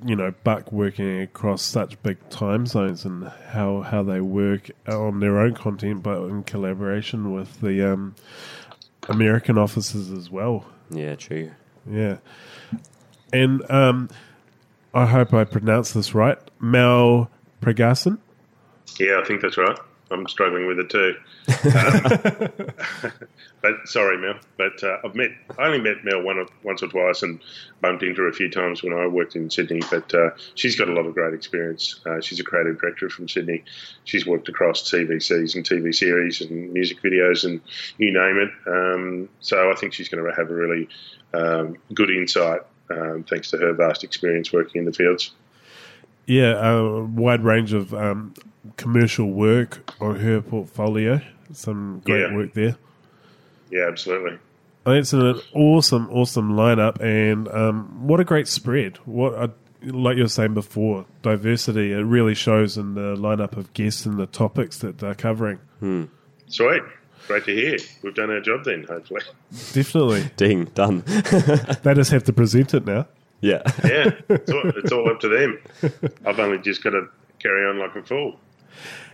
you 0.06 0.16
know, 0.16 0.34
Buck 0.44 0.72
working 0.72 1.22
across 1.22 1.62
such 1.62 2.02
big 2.04 2.18
time 2.30 2.66
zones 2.66 3.06
and 3.06 3.28
how, 3.50 3.82
how 3.82 4.04
they 4.04 4.22
work 4.22 4.70
on 4.88 5.20
their 5.20 5.40
own 5.40 5.54
content, 5.54 6.04
but 6.04 6.24
in 6.26 6.44
collaboration 6.44 7.34
with 7.34 7.62
the 7.62 7.94
um, 7.94 8.16
American 9.10 9.58
offices 9.58 10.12
as 10.12 10.30
well. 10.30 10.66
Yeah, 10.90 11.16
true. 11.16 11.52
Yeah. 11.90 12.18
And 13.34 13.70
um, 13.70 14.10
I 14.94 15.06
hope 15.06 15.34
I 15.34 15.44
pronounced 15.44 15.94
this 15.94 16.14
right. 16.14 16.38
Mel 16.60 17.30
Pregason. 17.62 18.20
Yeah, 19.00 19.20
I 19.22 19.26
think 19.26 19.42
that's 19.42 19.58
right. 19.58 19.78
I'm 20.10 20.28
struggling 20.28 20.68
with 20.68 20.80
it 20.80 20.90
too. 20.90 21.16
Um, 21.76 23.12
but 23.62 23.88
sorry, 23.88 24.18
Mel. 24.18 24.40
But 24.58 24.84
uh, 24.84 24.98
I've 25.04 25.16
met, 25.16 25.32
I 25.58 25.66
only 25.66 25.82
met 25.82 26.04
Mel 26.04 26.22
one 26.22 26.46
once 26.64 26.82
or 26.82 26.88
twice 26.88 27.24
and 27.24 27.40
bumped 27.82 28.04
into 28.04 28.22
her 28.22 28.30
a 28.30 28.34
few 28.34 28.50
times 28.50 28.84
when 28.84 28.94
I 28.94 29.08
worked 29.08 29.36
in 29.36 29.50
Sydney. 29.50 29.82
But 29.90 30.14
uh, 30.14 30.30
she's 30.56 30.76
got 30.76 30.90
a 30.90 30.94
lot 30.94 31.06
of 31.06 31.14
great 31.14 31.34
experience. 31.34 32.00
Uh, 32.06 32.22
she's 32.22 32.40
a 32.40 32.44
creative 32.44 32.80
director 32.80 33.10
from 33.10 33.28
Sydney. 33.28 33.64
She's 34.06 34.26
worked 34.26 34.50
across 34.50 34.90
TVCs 34.90 35.56
and 35.56 35.66
TV 35.66 35.94
series 35.94 36.42
and 36.42 36.72
music 36.72 37.02
videos 37.02 37.44
and 37.44 37.62
you 37.98 38.12
name 38.14 38.38
it. 38.38 38.52
Um, 38.68 39.30
so 39.40 39.72
I 39.72 39.76
think 39.76 39.94
she's 39.94 40.10
going 40.10 40.24
to 40.24 40.32
have 40.36 40.50
a 40.50 40.54
really 40.54 40.88
um, 41.34 41.78
good 41.94 42.10
insight 42.10 42.62
um, 42.90 43.26
thanks 43.30 43.52
to 43.52 43.58
her 43.58 43.74
vast 43.74 44.04
experience 44.04 44.54
working 44.54 44.80
in 44.80 44.86
the 44.86 44.94
fields. 44.94 45.32
Yeah, 46.26 46.60
a 46.62 47.04
wide 47.04 47.44
range 47.44 47.72
of 47.72 47.94
um, 47.94 48.34
commercial 48.78 49.28
work 49.32 49.92
on 50.02 50.20
her 50.20 50.42
portfolio. 50.42 51.22
Some 51.54 52.02
great 52.06 52.22
Yeah. 52.30 52.36
work 52.36 52.54
there. 52.54 52.76
Yeah, 53.72 53.88
absolutely. 53.88 54.38
I 54.86 54.92
think 54.92 55.00
It's 55.02 55.14
an 55.14 55.40
awesome, 55.54 56.08
awesome 56.12 56.52
lineup, 56.54 57.02
and 57.02 57.48
um, 57.50 58.08
what 58.08 58.20
a 58.20 58.24
great 58.24 58.48
spread! 58.48 58.98
What, 59.06 59.34
a, 59.34 59.52
like 59.86 60.16
you 60.18 60.24
were 60.24 60.30
saying 60.30 60.54
before, 60.54 61.06
diversity. 61.22 61.92
It 61.92 61.98
really 62.04 62.34
shows 62.36 62.78
in 62.78 62.94
the 62.96 63.16
lineup 63.16 63.58
of 63.58 63.74
guests 63.74 64.06
and 64.06 64.18
the 64.18 64.26
topics 64.28 64.78
that 64.80 64.98
they're 65.00 65.14
covering. 65.16 65.60
Sweet. 66.48 66.82
Great 67.28 67.44
to 67.44 67.54
hear. 67.54 67.78
We've 68.02 68.16
done 68.16 68.30
our 68.30 68.40
job 68.40 68.64
then, 68.64 68.86
hopefully. 68.88 69.22
Definitely, 69.74 70.32
Ding, 70.38 70.66
done. 70.74 71.02
they 71.84 71.94
just 71.94 72.12
have 72.12 72.24
to 72.24 72.32
present 72.34 72.74
it 72.74 72.86
now. 72.86 73.06
yeah. 73.42 73.62
Yeah, 73.84 74.12
it's 74.30 74.50
all, 74.50 74.62
it's 74.78 74.92
all 74.94 75.10
up 75.10 75.20
to 75.20 75.28
them. 75.28 75.60
I've 76.26 76.40
only 76.40 76.60
just 76.60 76.82
got 76.82 76.92
to 76.92 77.10
carry 77.40 77.68
on 77.70 77.78
like 77.80 77.94
a 77.98 78.04
fool. 78.04 78.40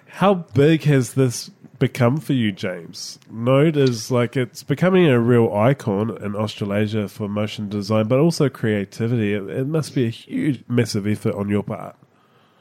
How 0.07 0.33
big 0.33 0.83
has 0.83 1.13
this 1.15 1.49
become 1.79 2.17
for 2.17 2.33
you, 2.33 2.51
James? 2.51 3.19
Node 3.29 3.75
is 3.75 4.11
like 4.11 4.37
it's 4.37 4.63
becoming 4.63 5.07
a 5.07 5.19
real 5.19 5.53
icon 5.53 6.15
in 6.23 6.35
Australasia 6.35 7.07
for 7.07 7.27
motion 7.27 7.67
design, 7.69 8.07
but 8.07 8.19
also 8.19 8.47
creativity. 8.49 9.33
It, 9.33 9.49
it 9.49 9.67
must 9.67 9.95
be 9.95 10.05
a 10.05 10.09
huge, 10.09 10.63
massive 10.67 11.07
effort 11.07 11.35
on 11.35 11.49
your 11.49 11.63
part. 11.63 11.95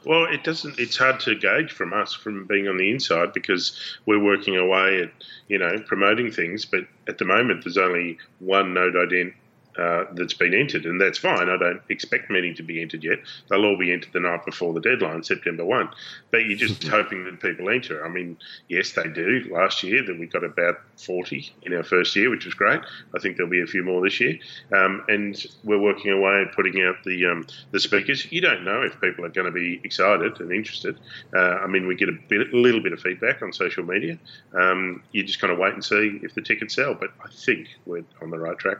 Well, 0.05 0.25
it 0.25 0.43
doesn't. 0.43 0.79
It's 0.79 0.97
hard 0.97 1.21
to 1.21 1.35
gauge 1.35 1.71
from 1.71 1.93
us 1.93 2.13
from 2.13 2.45
being 2.45 2.67
on 2.67 2.77
the 2.77 2.91
inside 2.91 3.31
because 3.31 3.79
we're 4.05 4.21
working 4.21 4.57
away 4.57 5.03
at 5.03 5.11
you 5.47 5.57
know 5.57 5.79
promoting 5.87 6.31
things. 6.31 6.65
But 6.65 6.81
at 7.07 7.19
the 7.19 7.25
moment, 7.25 7.63
there's 7.63 7.77
only 7.77 8.17
one 8.39 8.73
node 8.73 8.95
ident 8.95 9.33
uh, 9.77 10.05
that's 10.13 10.33
been 10.33 10.53
entered, 10.53 10.85
and 10.85 10.99
that's 10.99 11.17
fine. 11.17 11.49
I 11.49 11.57
don't 11.57 11.81
expect 11.89 12.29
many 12.29 12.53
to 12.53 12.63
be 12.63 12.81
entered 12.81 13.03
yet. 13.03 13.19
They'll 13.49 13.65
all 13.65 13.77
be 13.77 13.91
entered 13.91 14.13
the 14.13 14.19
night 14.19 14.45
before 14.45 14.73
the 14.73 14.79
deadline, 14.79 15.23
September 15.23 15.65
one. 15.65 15.89
But 16.31 16.45
you're 16.45 16.57
just 16.57 16.83
hoping 16.87 17.23
that 17.25 17.39
people 17.39 17.69
enter. 17.69 18.05
I 18.05 18.09
mean, 18.09 18.37
yes, 18.67 18.91
they 18.91 19.07
do. 19.07 19.47
Last 19.51 19.83
year, 19.83 20.03
that 20.05 20.19
we 20.19 20.27
got 20.27 20.43
about 20.43 20.79
forty 20.97 21.53
in 21.63 21.73
our 21.73 21.83
first 21.83 22.15
year, 22.15 22.29
which 22.29 22.45
was 22.45 22.53
great. 22.53 22.81
I 23.15 23.19
think 23.19 23.37
there'll 23.37 23.51
be 23.51 23.61
a 23.61 23.67
few 23.67 23.83
more 23.83 24.01
this 24.01 24.19
year, 24.19 24.37
um, 24.71 25.03
and 25.07 25.43
we're 25.63 25.81
working 25.81 26.11
away 26.11 26.45
at 26.47 26.55
putting 26.55 26.83
out 26.83 27.03
the 27.03 27.25
um, 27.25 27.47
the 27.71 27.79
speakers. 27.79 28.31
You 28.31 28.41
don't 28.41 28.63
know 28.63 28.81
if 28.81 28.99
people 29.01 29.25
are 29.25 29.29
going 29.29 29.47
to 29.47 29.51
be 29.51 29.81
excited 29.83 30.39
and 30.39 30.51
interested. 30.51 30.99
Uh, 31.35 31.55
I 31.63 31.67
mean, 31.67 31.87
we 31.87 31.95
get 31.95 32.09
a, 32.09 32.17
bit, 32.27 32.53
a 32.53 32.57
little 32.57 32.81
bit 32.81 32.93
of 32.93 32.99
feedback 32.99 33.41
on 33.41 33.53
social 33.53 33.83
media. 33.83 34.17
Um, 34.53 35.03
you 35.11 35.23
just 35.23 35.39
kind 35.39 35.51
of 35.51 35.59
wait 35.59 35.73
and 35.73 35.83
see 35.83 36.19
if 36.23 36.33
the 36.35 36.41
tickets 36.41 36.75
sell. 36.75 36.93
But 36.93 37.11
I 37.23 37.29
think 37.29 37.67
we're 37.85 38.03
on 38.21 38.29
the 38.29 38.39
right 38.39 38.57
track. 38.57 38.77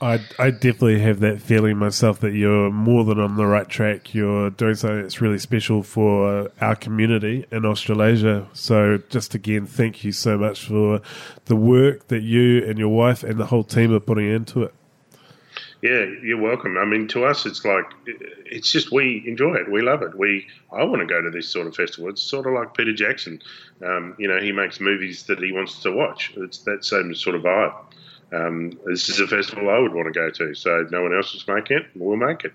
I, 0.00 0.20
I 0.38 0.50
definitely 0.50 0.98
have 1.00 1.20
that 1.20 1.40
feeling 1.40 1.78
myself 1.78 2.20
that 2.20 2.34
you're 2.34 2.70
more 2.70 3.04
than 3.04 3.18
on 3.18 3.36
the 3.36 3.46
right 3.46 3.66
track. 3.66 4.12
You're 4.14 4.50
doing 4.50 4.74
something 4.74 5.00
that's 5.00 5.22
really 5.22 5.38
special 5.38 5.82
for 5.82 6.50
our 6.60 6.76
community 6.76 7.46
in 7.50 7.64
Australasia. 7.64 8.46
So, 8.52 8.98
just 9.08 9.34
again, 9.34 9.64
thank 9.64 10.04
you 10.04 10.12
so 10.12 10.36
much 10.36 10.66
for 10.66 11.00
the 11.46 11.56
work 11.56 12.08
that 12.08 12.22
you 12.22 12.62
and 12.66 12.78
your 12.78 12.90
wife 12.90 13.24
and 13.24 13.40
the 13.40 13.46
whole 13.46 13.64
team 13.64 13.94
are 13.94 14.00
putting 14.00 14.28
into 14.28 14.64
it. 14.64 14.74
Yeah, 15.82 16.04
you're 16.22 16.40
welcome. 16.40 16.76
I 16.76 16.84
mean, 16.84 17.08
to 17.08 17.24
us, 17.24 17.46
it's 17.46 17.64
like 17.64 17.86
it's 18.06 18.70
just 18.70 18.92
we 18.92 19.22
enjoy 19.26 19.54
it. 19.54 19.70
We 19.70 19.80
love 19.82 20.02
it. 20.02 20.14
We 20.14 20.46
I 20.72 20.84
want 20.84 21.00
to 21.00 21.06
go 21.06 21.22
to 21.22 21.30
this 21.30 21.48
sort 21.48 21.66
of 21.66 21.74
festival. 21.74 22.10
It's 22.10 22.22
sort 22.22 22.46
of 22.46 22.54
like 22.54 22.74
Peter 22.74 22.92
Jackson. 22.92 23.40
Um, 23.84 24.14
you 24.18 24.28
know, 24.28 24.40
he 24.40 24.52
makes 24.52 24.80
movies 24.80 25.24
that 25.24 25.38
he 25.38 25.52
wants 25.52 25.80
to 25.82 25.92
watch. 25.92 26.32
It's 26.36 26.58
that 26.60 26.84
same 26.84 27.14
sort 27.14 27.36
of 27.36 27.42
vibe. 27.42 27.74
Um, 28.32 28.78
this 28.84 29.08
is 29.08 29.20
a 29.20 29.26
festival 29.26 29.70
I 29.70 29.78
would 29.78 29.94
want 29.94 30.12
to 30.12 30.12
go 30.12 30.30
to. 30.30 30.54
So 30.54 30.86
no 30.90 31.02
one 31.02 31.14
else 31.14 31.34
is 31.34 31.46
making 31.46 31.78
it, 31.78 31.86
we'll 31.94 32.16
make 32.16 32.44
it. 32.44 32.52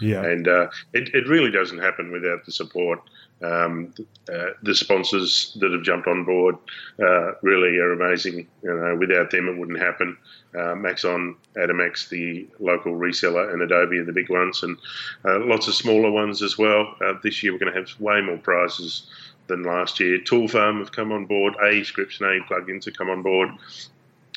Yeah. 0.00 0.22
And 0.24 0.46
uh, 0.46 0.68
it, 0.92 1.14
it 1.14 1.26
really 1.26 1.50
doesn't 1.50 1.78
happen 1.78 2.12
without 2.12 2.44
the 2.44 2.52
support. 2.52 3.00
Um, 3.42 3.94
uh, 4.32 4.50
the 4.62 4.74
sponsors 4.74 5.56
that 5.60 5.72
have 5.72 5.82
jumped 5.82 6.08
on 6.08 6.24
board 6.24 6.56
uh, 7.00 7.32
really 7.42 7.78
are 7.78 7.92
amazing. 7.92 8.48
You 8.62 8.74
know, 8.74 8.96
without 8.96 9.30
them, 9.30 9.48
it 9.48 9.56
wouldn't 9.56 9.78
happen. 9.78 10.16
Uh, 10.58 10.74
Maxon, 10.74 11.36
Adimex, 11.56 12.08
the 12.08 12.48
local 12.58 12.94
reseller, 12.94 13.52
and 13.52 13.62
Adobe 13.62 13.98
are 13.98 14.04
the 14.04 14.12
big 14.12 14.28
ones, 14.28 14.62
and 14.62 14.76
uh, 15.24 15.38
lots 15.44 15.68
of 15.68 15.74
smaller 15.74 16.10
ones 16.10 16.42
as 16.42 16.58
well. 16.58 16.96
Uh, 17.04 17.14
this 17.22 17.42
year, 17.42 17.52
we're 17.52 17.58
going 17.58 17.72
to 17.72 17.78
have 17.78 17.88
way 18.00 18.20
more 18.20 18.38
prizes 18.38 19.06
than 19.46 19.62
last 19.62 20.00
year. 20.00 20.18
Tool 20.18 20.48
Farm 20.48 20.78
have 20.78 20.92
come 20.92 21.12
on 21.12 21.26
board. 21.26 21.54
A 21.62 21.84
scripts 21.84 22.20
and 22.20 22.28
A 22.28 22.44
plugins 22.44 22.86
have 22.86 22.96
come 22.96 23.10
on 23.10 23.22
board 23.22 23.50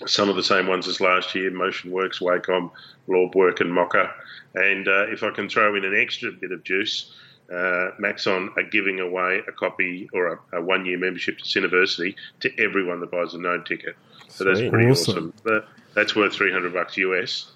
some 0.06 0.30
of 0.30 0.36
the 0.36 0.44
same 0.44 0.68
ones 0.68 0.88
as 0.88 1.00
last 1.00 1.36
year 1.36 1.52
MotionWorks, 1.52 2.22
Wacom, 2.22 2.72
Lawwork, 3.08 3.62
and 3.62 3.72
Mocha. 3.74 4.12
And 4.56 4.88
uh, 4.88 5.08
if 5.12 5.24
I 5.24 5.32
can 5.32 5.48
throw 5.50 5.76
in 5.76 5.86
an 5.86 5.96
extra 5.96 6.32
bit 6.32 6.52
of 6.52 6.64
juice, 6.64 7.14
uh, 7.54 7.90
Maxon 8.00 8.50
are 8.58 8.64
giving 8.64 9.00
away 9.00 9.42
a 9.48 9.52
copy 9.52 10.10
or 10.14 10.40
a, 10.54 10.58
a 10.58 10.62
one 10.62 10.86
year 10.86 10.98
membership 10.98 11.38
to 11.38 11.44
Cineversity 11.44 12.16
to 12.40 12.50
everyone 12.60 13.00
that 13.02 13.12
buys 13.12 13.34
a 13.34 13.40
Node 13.40 13.66
ticket. 13.66 13.96
So 14.30 14.46
that's 14.46 14.62
pretty 14.62 14.90
Awesome. 14.90 15.14
awesome. 15.14 15.34
That, 15.44 15.66
that's 15.94 16.16
worth 16.16 16.34
300 16.34 16.74
bucks 16.74 16.98
US. 16.98 17.52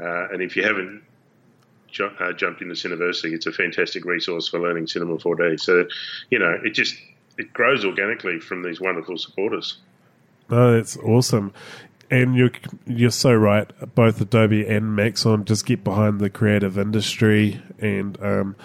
Uh, 0.00 0.28
and 0.28 0.42
if 0.42 0.56
you 0.56 0.64
haven't 0.64 1.02
ju- 1.90 2.10
uh, 2.18 2.32
jumped 2.32 2.60
into 2.60 2.74
Cineversity, 2.74 3.32
it's 3.32 3.46
a 3.46 3.52
fantastic 3.52 4.04
resource 4.04 4.48
for 4.48 4.58
learning 4.60 4.88
Cinema 4.88 5.16
4D. 5.16 5.60
So, 5.60 5.86
you 6.30 6.38
know, 6.38 6.58
it 6.64 6.70
just 6.70 6.96
it 7.38 7.52
grows 7.52 7.84
organically 7.84 8.40
from 8.40 8.62
these 8.62 8.80
wonderful 8.80 9.16
supporters. 9.18 9.78
No, 10.50 10.74
that's 10.74 10.96
awesome. 10.98 11.52
And 12.10 12.36
you're 12.36 12.52
you're 12.86 13.10
so 13.10 13.34
right. 13.34 13.68
Both 13.94 14.20
Adobe 14.20 14.66
and 14.66 14.94
Maxon 14.94 15.44
just 15.44 15.66
get 15.66 15.82
behind 15.82 16.20
the 16.20 16.30
creative 16.30 16.78
industry, 16.78 17.60
and 17.80 18.16
um, 18.22 18.56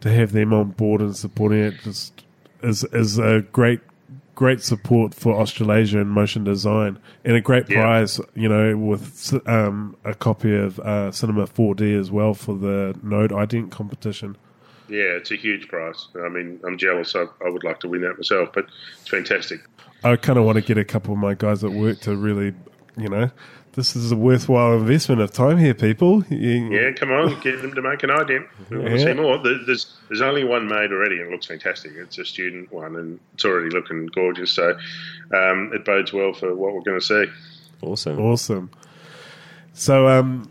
to 0.00 0.10
have 0.10 0.32
them 0.32 0.52
on 0.52 0.70
board 0.70 1.00
and 1.00 1.16
supporting 1.16 1.60
it 1.60 1.74
just 1.84 2.24
is 2.62 2.82
is 2.92 3.18
a 3.18 3.42
great 3.52 3.80
great 4.34 4.62
support 4.62 5.14
for 5.14 5.34
Australasia 5.40 6.00
and 6.00 6.10
motion 6.10 6.42
design, 6.42 6.98
and 7.24 7.36
a 7.36 7.40
great 7.40 7.68
Yeah. 7.70 7.82
prize. 7.82 8.20
You 8.34 8.48
know, 8.48 8.76
with 8.76 9.32
um, 9.48 9.96
a 10.04 10.14
copy 10.14 10.52
of 10.56 10.80
uh, 10.80 11.12
Cinema 11.12 11.46
4D 11.46 11.96
as 11.98 12.10
well 12.10 12.34
for 12.34 12.56
the 12.56 12.98
Node 13.04 13.30
Ident 13.30 13.70
competition. 13.70 14.36
Yeah, 14.88 15.16
it's 15.18 15.30
a 15.30 15.36
huge 15.36 15.68
prize. 15.68 16.08
I 16.20 16.28
mean, 16.30 16.58
I'm 16.66 16.78
jealous. 16.78 17.14
I, 17.14 17.26
I 17.44 17.50
would 17.50 17.62
like 17.62 17.78
to 17.80 17.88
win 17.88 18.00
that 18.00 18.16
myself, 18.16 18.48
but 18.54 18.66
it's 19.00 19.08
fantastic. 19.10 19.60
I 20.04 20.16
kind 20.16 20.38
of 20.38 20.44
want 20.44 20.56
to 20.56 20.62
get 20.62 20.78
a 20.78 20.84
couple 20.84 21.12
of 21.12 21.18
my 21.18 21.34
guys 21.34 21.64
at 21.64 21.72
work 21.72 22.00
to 22.00 22.16
really, 22.16 22.54
you 22.96 23.08
know, 23.08 23.30
this 23.72 23.94
is 23.96 24.10
a 24.12 24.16
worthwhile 24.16 24.74
investment 24.74 25.20
of 25.20 25.32
time 25.32 25.58
here, 25.58 25.74
people. 25.74 26.24
You- 26.30 26.70
Yeah, 26.72 26.92
come 26.92 27.10
on, 27.12 27.38
get 27.40 27.62
them 27.62 27.74
to 27.74 27.82
make 27.82 28.02
an 28.02 28.10
ident. 28.10 28.46
We 28.70 28.78
want 28.78 28.90
to 28.90 28.98
see 29.00 29.12
more. 29.14 29.38
There's 29.38 29.96
there's 30.08 30.20
only 30.20 30.44
one 30.44 30.66
made 30.68 30.92
already, 30.92 31.18
and 31.18 31.28
it 31.28 31.30
looks 31.32 31.46
fantastic. 31.46 31.92
It's 31.96 32.18
a 32.18 32.24
student 32.24 32.72
one, 32.72 32.96
and 32.96 33.20
it's 33.34 33.44
already 33.44 33.70
looking 33.70 34.06
gorgeous. 34.06 34.52
So 34.52 34.76
um, 35.34 35.70
it 35.74 35.84
bodes 35.84 36.12
well 36.12 36.32
for 36.32 36.54
what 36.54 36.74
we're 36.74 36.82
going 36.82 36.98
to 37.00 37.04
see. 37.04 37.24
Awesome. 37.82 38.18
Awesome. 38.20 38.70
So, 39.72 40.08
um, 40.08 40.50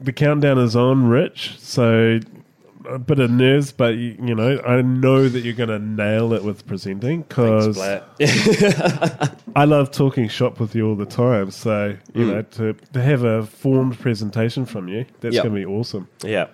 the 0.00 0.12
countdown 0.12 0.58
is 0.58 0.74
on, 0.74 1.06
Rich. 1.08 1.54
So, 1.58 2.18
a 2.88 2.98
bit 2.98 3.18
of 3.18 3.30
nerves, 3.30 3.72
but 3.72 3.94
you, 3.96 4.16
you 4.22 4.34
know, 4.34 4.60
I 4.66 4.82
know 4.82 5.28
that 5.28 5.40
you're 5.40 5.54
going 5.54 5.68
to 5.70 5.78
nail 5.78 6.32
it 6.32 6.44
with 6.44 6.66
presenting 6.66 7.22
because 7.22 7.78
I 9.56 9.64
love 9.64 9.90
talking 9.90 10.28
shop 10.28 10.60
with 10.60 10.74
you 10.74 10.88
all 10.88 10.96
the 10.96 11.06
time. 11.06 11.50
So 11.50 11.96
you 12.14 12.24
Mm. 12.26 12.32
know, 12.32 12.42
to 12.42 12.72
to 12.92 13.02
have 13.02 13.22
a 13.24 13.46
formed 13.46 13.98
presentation 13.98 14.64
from 14.66 14.88
you, 14.88 15.04
that's 15.20 15.34
Yep. 15.34 15.44
going 15.44 15.54
to 15.54 15.60
be 15.60 15.66
awesome. 15.66 16.08
yeah. 16.22 16.46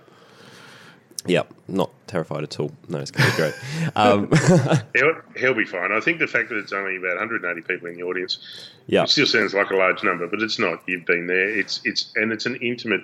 Yep, 1.26 1.52
not 1.68 1.90
terrified 2.06 2.44
at 2.44 2.58
all. 2.58 2.72
No, 2.88 2.98
it's 2.98 3.10
going 3.10 3.30
to 3.30 3.36
be 3.36 3.42
great. 3.42 3.54
Um, 3.94 4.30
He'll, 4.94 5.14
he'll 5.36 5.54
be 5.54 5.66
fine. 5.66 5.92
I 5.92 6.00
think 6.00 6.18
the 6.18 6.26
fact 6.26 6.48
that 6.48 6.56
it's 6.56 6.72
only 6.72 6.96
about 6.96 7.16
180 7.18 7.60
people 7.60 7.88
in 7.88 7.94
the 7.96 8.02
audience, 8.04 8.38
yeah, 8.86 9.02
it 9.02 9.10
still 9.10 9.26
sounds 9.26 9.52
like 9.52 9.70
a 9.70 9.76
large 9.76 10.02
number, 10.02 10.26
but 10.26 10.40
it's 10.40 10.58
not. 10.58 10.80
You've 10.86 11.04
been 11.04 11.26
there. 11.26 11.46
It's 11.50 11.82
it's 11.84 12.10
and 12.16 12.32
it's 12.32 12.46
an 12.46 12.56
intimate 12.56 13.02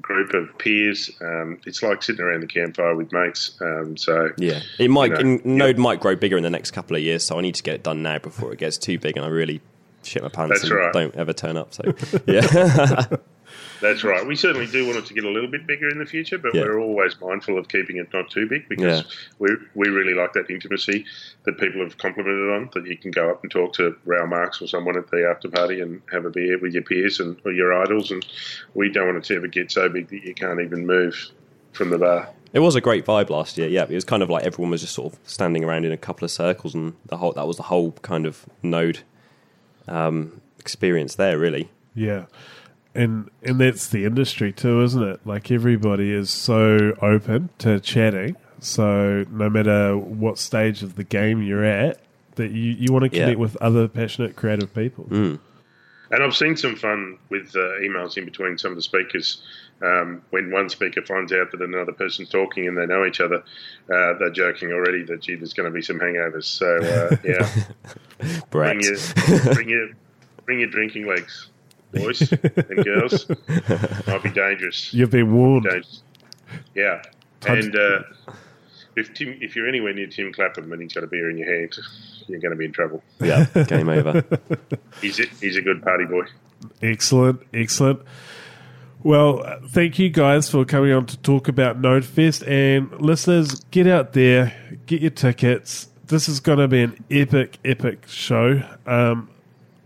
group 0.00 0.34
of 0.34 0.56
peers. 0.58 1.10
Um, 1.20 1.60
it's 1.66 1.82
like 1.82 2.02
sitting 2.02 2.24
around 2.24 2.40
the 2.40 2.46
campfire 2.46 2.94
with 2.94 3.12
mates. 3.12 3.56
Um, 3.60 3.96
so 3.96 4.30
yeah. 4.36 4.60
It 4.78 4.90
might 4.90 5.18
You 5.18 5.24
know, 5.24 5.40
Node 5.44 5.78
might 5.78 6.00
grow 6.00 6.16
bigger 6.16 6.36
in 6.36 6.42
the 6.42 6.50
next 6.50 6.70
couple 6.72 6.96
of 6.96 7.02
years, 7.02 7.24
so 7.24 7.38
I 7.38 7.42
need 7.42 7.54
to 7.56 7.62
get 7.62 7.74
it 7.74 7.82
done 7.82 8.02
now 8.02 8.18
before 8.18 8.52
it 8.52 8.58
gets 8.58 8.78
too 8.78 8.98
big 8.98 9.16
and 9.16 9.24
I 9.24 9.28
really 9.28 9.60
shit 10.02 10.22
my 10.22 10.28
pants 10.28 10.60
That's 10.60 10.70
and 10.70 10.80
right. 10.80 10.92
don't 10.92 11.14
ever 11.14 11.32
turn 11.32 11.56
up. 11.56 11.74
So 11.74 11.82
yeah, 12.26 13.06
That's 13.80 14.02
right. 14.02 14.26
We 14.26 14.34
certainly 14.34 14.66
do 14.66 14.84
want 14.86 14.98
it 14.98 15.06
to 15.06 15.14
get 15.14 15.24
a 15.24 15.28
little 15.30 15.48
bit 15.50 15.66
bigger 15.66 15.88
in 15.88 15.98
the 15.98 16.06
future, 16.06 16.36
but 16.38 16.54
Yeah. 16.54 16.62
we're 16.62 16.80
always 16.80 17.14
mindful 17.20 17.58
of 17.58 17.68
keeping 17.68 17.96
it 17.98 18.12
not 18.12 18.28
too 18.30 18.46
big 18.48 18.68
because 18.68 19.02
Yeah. 19.02 19.10
we 19.38 19.50
we 19.74 19.88
really 19.88 20.14
like 20.14 20.32
that 20.32 20.50
intimacy 20.50 21.04
that 21.44 21.58
people 21.58 21.80
have 21.82 21.96
complimented 21.98 22.50
on. 22.50 22.70
That 22.74 22.86
you 22.86 22.96
can 22.96 23.10
go 23.12 23.30
up 23.30 23.42
and 23.42 23.50
talk 23.50 23.74
to 23.74 23.94
Raoul 24.04 24.26
Marks 24.26 24.60
or 24.60 24.66
someone 24.66 24.96
at 24.98 25.10
the 25.10 25.28
after 25.28 25.48
party 25.48 25.80
and 25.80 26.02
have 26.10 26.24
a 26.24 26.30
beer 26.30 26.58
with 26.58 26.72
your 26.74 26.82
peers 26.82 27.20
and 27.20 27.36
or 27.44 27.52
your 27.52 27.72
idols, 27.72 28.10
and 28.10 28.26
we 28.74 28.88
don't 28.90 29.06
want 29.06 29.18
it 29.18 29.24
to 29.24 29.36
ever 29.36 29.46
get 29.46 29.70
so 29.70 29.88
big 29.88 30.08
that 30.08 30.24
you 30.24 30.34
can't 30.34 30.60
even 30.60 30.86
move 30.86 31.30
from 31.72 31.90
the 31.90 31.98
bar. 31.98 32.28
it 32.54 32.60
was 32.60 32.74
a 32.74 32.80
great 32.80 33.04
vibe 33.04 33.28
last 33.30 33.58
year. 33.58 33.68
Yeah, 33.68 33.82
it 33.84 33.90
was 33.94 34.04
kind 34.04 34.22
of 34.22 34.30
like 34.30 34.42
everyone 34.44 34.70
was 34.70 34.80
just 34.80 34.94
sort 34.94 35.12
of 35.12 35.18
standing 35.24 35.62
around 35.64 35.84
in 35.84 35.92
a 35.92 35.96
couple 35.98 36.24
of 36.24 36.30
circles, 36.30 36.74
and 36.74 36.94
the 37.06 37.18
whole 37.18 37.32
that 37.32 37.46
was 37.46 37.58
the 37.58 37.62
whole 37.64 37.92
kind 38.02 38.26
of 38.26 38.46
Node 38.62 39.00
um, 39.86 40.40
experience 40.58 41.14
there. 41.14 41.38
Really, 41.38 41.68
Yeah. 41.94 42.24
And 42.98 43.30
and 43.42 43.60
that's 43.60 43.86
the 43.88 44.04
industry 44.04 44.52
too, 44.52 44.82
isn't 44.82 45.02
it? 45.02 45.20
Like 45.24 45.50
everybody 45.52 46.12
is 46.12 46.30
so 46.30 46.96
open 47.00 47.48
to 47.58 47.78
chatting. 47.78 48.36
So 48.60 49.24
no 49.30 49.48
matter 49.48 49.96
what 49.96 50.36
stage 50.38 50.82
of 50.82 50.96
the 50.96 51.04
game 51.04 51.40
you're 51.42 51.64
at, 51.64 52.00
that 52.34 52.50
you, 52.50 52.72
you 52.72 52.92
want 52.92 53.04
to 53.10 53.16
Yeah. 53.16 53.24
connect 53.26 53.38
with 53.38 53.56
other 53.58 53.86
passionate 53.86 54.34
creative 54.34 54.74
people. 54.74 55.06
And 56.10 56.22
I've 56.24 56.34
seen 56.34 56.56
some 56.56 56.74
fun 56.74 57.18
with 57.28 57.54
uh, 57.54 57.78
emails 57.82 58.16
in 58.16 58.24
between 58.24 58.58
some 58.58 58.72
of 58.72 58.76
the 58.76 58.82
speakers. 58.82 59.42
Um, 59.80 60.22
when 60.30 60.50
one 60.50 60.68
speaker 60.68 61.02
finds 61.02 61.32
out 61.32 61.52
that 61.52 61.60
another 61.60 61.92
person's 61.92 62.30
talking 62.30 62.66
and 62.66 62.76
they 62.76 62.86
know 62.86 63.04
each 63.06 63.20
other, 63.20 63.44
uh, 63.94 64.14
they're 64.18 64.30
joking 64.30 64.72
already 64.72 65.04
that 65.04 65.22
gee, 65.22 65.36
there's 65.36 65.52
going 65.52 65.70
to 65.70 65.74
be 65.74 65.82
some 65.82 66.00
hangovers. 66.00 66.44
So 66.46 66.66
uh, 66.78 67.16
yeah, 67.22 68.40
bring 68.50 68.80
your 68.80 68.96
bring 69.54 69.68
your 69.68 69.88
bring 70.46 70.58
your 70.58 70.68
drinking 70.70 71.06
legs, 71.06 71.50
boys 71.92 72.32
and 72.42 72.84
girls. 72.84 73.28
Might 74.06 74.22
be 74.22 74.30
dangerous. 74.30 74.92
You've 74.92 75.10
been 75.10 75.32
warned. 75.34 75.64
dangerous. 75.64 76.02
Yeah, 76.74 77.02
and 77.46 77.74
uh, 77.76 78.00
if 78.96 79.12
Tim, 79.14 79.38
if 79.40 79.54
you're 79.54 79.68
anywhere 79.68 79.92
near 79.94 80.06
Tim 80.06 80.32
Clapham 80.32 80.72
and 80.72 80.82
he's 80.82 80.92
got 80.92 81.04
a 81.04 81.06
beer 81.06 81.30
in 81.30 81.38
your 81.38 81.52
hand, 81.52 81.76
you're 82.26 82.40
going 82.40 82.50
to 82.52 82.56
be 82.56 82.64
in 82.64 82.72
trouble. 82.72 83.02
yeah, 83.20 83.46
game 83.66 83.88
over. 83.88 84.24
He's 85.00 85.20
a, 85.20 85.24
he's 85.40 85.56
a 85.56 85.62
good 85.62 85.82
party 85.82 86.04
boy. 86.04 86.24
Excellent, 86.82 87.40
excellent. 87.54 88.00
Well, 89.02 89.44
uh, 89.46 89.58
thank 89.68 89.98
you 90.00 90.10
guys 90.10 90.50
for 90.50 90.64
coming 90.64 90.92
on 90.92 91.06
to 91.06 91.16
talk 91.18 91.46
about 91.46 91.80
NodeFest. 91.80 92.46
And 92.48 92.90
listeners, 93.00 93.60
get 93.70 93.86
out 93.86 94.12
there, 94.12 94.52
get 94.86 95.00
your 95.00 95.12
tickets. 95.12 95.88
This 96.06 96.28
is 96.28 96.40
going 96.40 96.58
to 96.58 96.66
be 96.66 96.82
an 96.82 97.04
epic, 97.10 97.58
epic 97.64 98.08
show. 98.08 98.62
Um, 98.86 99.30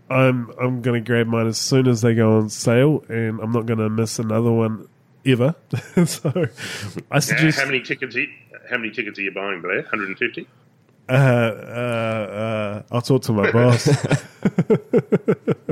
I'm 0.09 0.51
I'm 0.59 0.81
going 0.81 1.03
to 1.03 1.07
grab 1.07 1.27
mine 1.27 1.47
as 1.47 1.57
soon 1.57 1.87
as 1.87 2.01
they 2.01 2.13
go 2.15 2.37
on 2.37 2.49
sale, 2.49 3.03
and 3.09 3.39
I'm 3.39 3.51
not 3.51 3.65
going 3.65 3.79
to 3.79 3.89
miss 3.89 4.19
another 4.19 4.51
one 4.51 4.87
ever. 5.25 5.55
so, 6.05 6.31
I 7.09 7.15
Now, 7.15 7.19
suggest. 7.19 7.59
how 7.59 7.65
many 7.65 7.81
tickets? 7.81 8.15
Are 8.15 8.21
you, 8.21 8.27
how 8.69 8.77
many 8.77 8.91
tickets 8.91 9.17
are 9.17 9.21
you 9.21 9.31
buying, 9.31 9.61
Blair? 9.61 9.81
150. 9.83 10.47
Uh, 11.09 11.11
uh, 11.11 11.15
uh, 11.15 12.83
I'll 12.91 13.01
talk 13.01 13.23
to 13.23 13.33
my 13.33 13.51
boss. 13.51 13.87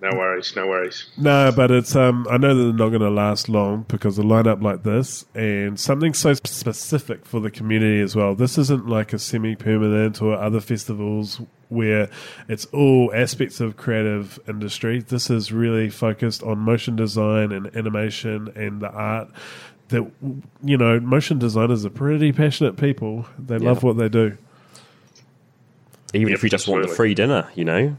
No 0.00 0.10
worries, 0.16 0.54
no 0.54 0.66
worries. 0.68 1.06
No, 1.16 1.50
but 1.54 1.70
it's 1.72 1.96
um. 1.96 2.26
I 2.30 2.36
know 2.36 2.54
that 2.54 2.62
they're 2.62 2.72
not 2.72 2.90
going 2.90 3.00
to 3.00 3.10
last 3.10 3.48
long 3.48 3.84
because 3.88 4.16
a 4.18 4.22
lineup 4.22 4.62
like 4.62 4.84
this 4.84 5.24
and 5.34 5.78
something 5.78 6.14
so 6.14 6.34
specific 6.34 7.26
for 7.26 7.40
the 7.40 7.50
community 7.50 8.00
as 8.00 8.14
well. 8.14 8.36
This 8.36 8.58
isn't 8.58 8.88
like 8.88 9.12
a 9.12 9.18
semi-permanent 9.18 10.22
or 10.22 10.34
other 10.34 10.60
festivals 10.60 11.40
where 11.68 12.08
it's 12.48 12.66
all 12.66 13.12
aspects 13.12 13.60
of 13.60 13.76
creative 13.76 14.38
industry. 14.48 15.00
This 15.00 15.30
is 15.30 15.52
really 15.52 15.90
focused 15.90 16.44
on 16.44 16.58
motion 16.58 16.94
design 16.94 17.50
and 17.50 17.74
animation 17.76 18.52
and 18.54 18.80
the 18.80 18.90
art. 18.90 19.28
That 19.88 20.10
you 20.62 20.76
know, 20.76 21.00
motion 21.00 21.38
designers 21.38 21.84
are 21.84 21.90
pretty 21.90 22.30
passionate 22.32 22.76
people. 22.76 23.26
They 23.38 23.58
love 23.58 23.82
what 23.82 23.96
they 23.96 24.08
do. 24.08 24.36
Even 26.14 26.28
Yep, 26.28 26.36
if 26.38 26.42
you 26.42 26.48
just 26.48 26.66
want 26.68 26.88
the 26.88 26.94
free 26.94 27.14
dinner, 27.14 27.48
you 27.54 27.64
know, 27.64 27.96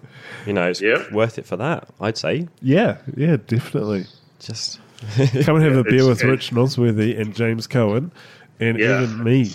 you 0.48 0.54
know, 0.54 0.67
it's 0.69 0.82
Yep. 0.82 1.12
worth 1.12 1.38
it 1.38 1.45
for 1.45 1.58
that. 1.58 1.88
I'd 2.02 2.17
say. 2.17 2.48
Yeah, 2.62 2.98
yeah, 3.15 3.38
definitely. 3.45 4.06
Just 4.39 4.80
Come 5.43 5.56
and 5.58 5.63
have 5.63 5.78
a 5.78 5.84
beer 5.84 6.08
with 6.08 6.24
it- 6.24 6.28
Rich 6.28 6.52
Nosworthy 6.52 7.17
and 7.19 7.36
James 7.36 7.67
Cohen, 7.67 8.12
and 8.60 8.80
Yeah. 8.80 9.04
even 9.04 9.24
me. 9.24 9.52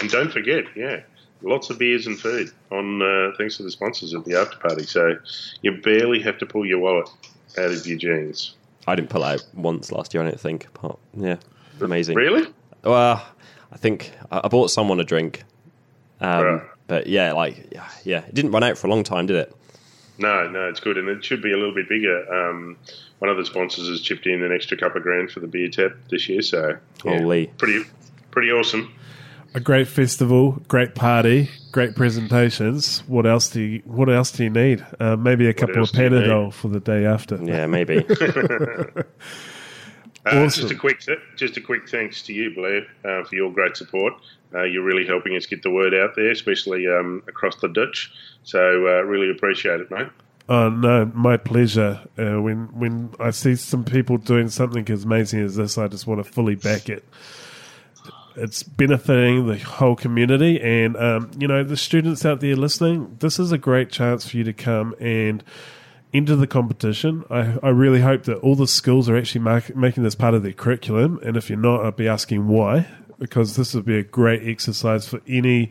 And 0.00 0.08
don't 0.10 0.32
forget, 0.32 0.64
yeah, 0.76 1.00
lots 1.42 1.70
of 1.70 1.78
beers 1.78 2.06
and 2.06 2.18
food 2.18 2.50
on 2.70 3.02
uh, 3.02 3.32
thanks 3.36 3.56
to 3.56 3.64
the 3.64 3.70
sponsors 3.70 4.14
of 4.14 4.24
the 4.24 4.38
after 4.38 4.56
party. 4.58 4.84
So 4.84 5.16
you 5.62 5.72
barely 5.82 6.20
have 6.22 6.38
to 6.38 6.46
pull 6.46 6.64
your 6.64 6.78
wallet 6.78 7.08
out 7.58 7.72
of 7.72 7.86
your 7.86 7.98
jeans. 7.98 8.54
I 8.86 8.94
didn't 8.94 9.10
pull 9.10 9.24
out 9.24 9.44
once 9.54 9.90
last 9.92 10.14
year. 10.14 10.22
I 10.22 10.26
don't 10.28 10.40
think. 10.40 10.68
But, 10.80 10.96
yeah, 11.16 11.36
amazing. 11.80 12.14
Really? 12.16 12.48
Well, 12.84 13.26
I 13.72 13.76
think 13.76 14.12
I 14.30 14.42
I 14.44 14.48
bought 14.48 14.70
someone 14.70 15.00
a 15.00 15.04
drink. 15.04 15.42
Um, 16.20 16.44
Right. 16.44 16.62
But 16.88 17.06
yeah, 17.06 17.32
like 17.32 17.68
yeah, 17.70 17.88
yeah, 18.02 18.24
it 18.24 18.34
didn't 18.34 18.50
run 18.50 18.64
out 18.64 18.76
for 18.76 18.88
a 18.88 18.90
long 18.90 19.04
time, 19.04 19.26
did 19.26 19.36
it? 19.36 19.54
No, 20.18 20.48
no, 20.48 20.68
it's 20.68 20.80
good, 20.80 20.98
and 20.98 21.08
it 21.08 21.24
should 21.24 21.42
be 21.42 21.52
a 21.52 21.56
little 21.56 21.74
bit 21.74 21.88
bigger. 21.88 22.32
Um, 22.32 22.76
one 23.20 23.30
of 23.30 23.36
the 23.36 23.44
sponsors 23.44 23.88
has 23.88 24.00
chipped 24.00 24.26
in 24.26 24.42
an 24.42 24.52
extra 24.52 24.76
couple 24.76 24.96
of 24.96 25.04
grand 25.04 25.30
for 25.30 25.38
the 25.38 25.46
beer 25.46 25.68
tap 25.68 25.92
this 26.10 26.28
year, 26.28 26.42
so 26.42 26.76
yeah, 27.04 27.20
Holy. 27.20 27.46
pretty, 27.58 27.84
pretty 28.32 28.50
awesome. 28.50 28.92
a 29.54 29.60
great 29.60 29.86
festival, 29.86 30.62
great 30.66 30.94
party, 30.94 31.50
great 31.72 31.94
presentations. 31.94 33.00
What 33.06 33.26
else 33.26 33.50
do 33.50 33.60
you 33.60 33.82
What 33.84 34.08
else 34.08 34.32
do 34.32 34.44
you 34.44 34.50
need? 34.50 34.84
Uh, 34.98 35.16
maybe 35.16 35.46
a 35.46 35.54
couple 35.54 35.74
of 35.74 35.80
else 35.80 35.92
do 35.92 36.02
you 36.02 36.10
Panadol 36.10 36.52
for 36.52 36.68
the 36.68 36.80
day 36.80 37.04
after. 37.04 37.36
Yeah, 37.42 37.66
maybe. 37.66 38.04
Uh, 40.32 40.44
Awesome. 40.44 40.62
Just 40.62 40.72
a 40.72 40.76
quick, 40.76 41.00
th- 41.00 41.18
just 41.36 41.56
a 41.56 41.60
quick 41.60 41.88
thanks 41.88 42.22
to 42.22 42.32
you, 42.32 42.54
Blair, 42.54 42.86
uh, 43.04 43.24
for 43.24 43.34
your 43.34 43.52
great 43.52 43.76
support. 43.76 44.14
Uh, 44.54 44.62
you're 44.62 44.82
really 44.82 45.06
helping 45.06 45.36
us 45.36 45.46
get 45.46 45.62
the 45.62 45.70
word 45.70 45.94
out 45.94 46.14
there, 46.16 46.30
especially 46.30 46.86
um, 46.86 47.22
across 47.28 47.56
the 47.56 47.68
Dutch. 47.68 48.10
So 48.44 48.58
uh, 48.86 49.02
really 49.02 49.30
appreciate 49.30 49.80
it, 49.80 49.90
mate. 49.90 50.08
Oh 50.48 50.70
no, 50.70 51.10
my 51.14 51.36
pleasure. 51.36 52.00
Uh, 52.16 52.40
when 52.40 52.68
when 52.78 53.14
I 53.20 53.30
see 53.30 53.54
some 53.54 53.84
people 53.84 54.16
doing 54.16 54.48
something 54.48 54.88
as 54.88 55.04
amazing 55.04 55.40
as 55.40 55.56
this, 55.56 55.76
I 55.76 55.88
just 55.88 56.06
want 56.06 56.24
to 56.24 56.30
fully 56.32 56.54
back 56.54 56.88
it. 56.88 57.04
It's 58.34 58.62
benefiting 58.62 59.46
the 59.46 59.58
whole 59.58 59.96
community, 59.96 60.58
and 60.62 60.96
um, 60.96 61.30
you 61.38 61.46
know 61.46 61.62
the 61.64 61.76
students 61.76 62.24
out 62.24 62.40
there 62.40 62.56
listening. 62.56 63.16
This 63.20 63.38
is 63.38 63.52
a 63.52 63.58
great 63.58 63.90
chance 63.90 64.30
for 64.30 64.38
you 64.38 64.44
to 64.44 64.54
come 64.54 64.94
and 64.98 65.44
enter 66.12 66.36
the 66.36 66.46
competition. 66.46 67.24
I, 67.30 67.58
I 67.62 67.68
really 67.68 68.00
hope 68.00 68.24
that 68.24 68.38
all 68.38 68.54
the 68.54 68.66
schools 68.66 69.08
are 69.08 69.16
actually 69.16 69.42
mark, 69.42 69.74
making 69.76 70.02
this 70.02 70.14
part 70.14 70.34
of 70.34 70.42
their 70.42 70.52
curriculum, 70.52 71.20
and 71.22 71.36
if 71.36 71.48
you're 71.48 71.58
not, 71.58 71.84
I'd 71.84 71.96
be 71.96 72.08
asking 72.08 72.48
why, 72.48 72.86
because 73.18 73.56
this 73.56 73.74
would 73.74 73.84
be 73.84 73.98
a 73.98 74.02
great 74.02 74.46
exercise 74.46 75.08
for 75.08 75.20
any 75.26 75.70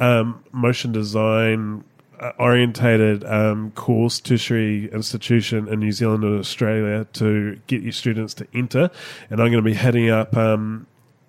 um, 0.00 0.44
motion 0.52 0.92
design 0.92 1.84
uh, 2.18 2.32
orientated 2.38 3.24
um, 3.24 3.70
course, 3.72 4.20
tertiary 4.20 4.90
institution 4.90 5.68
in 5.68 5.80
New 5.80 5.92
Zealand 5.92 6.24
and 6.24 6.38
Australia 6.38 7.06
to 7.12 7.60
get 7.66 7.82
your 7.82 7.92
students 7.92 8.34
to 8.34 8.46
enter. 8.54 8.90
And 9.30 9.40
I'm 9.40 9.50
going 9.50 9.62
to 9.62 9.70
be 9.70 9.74
heading 9.74 10.08
up 10.10 10.36
um, 10.36 10.86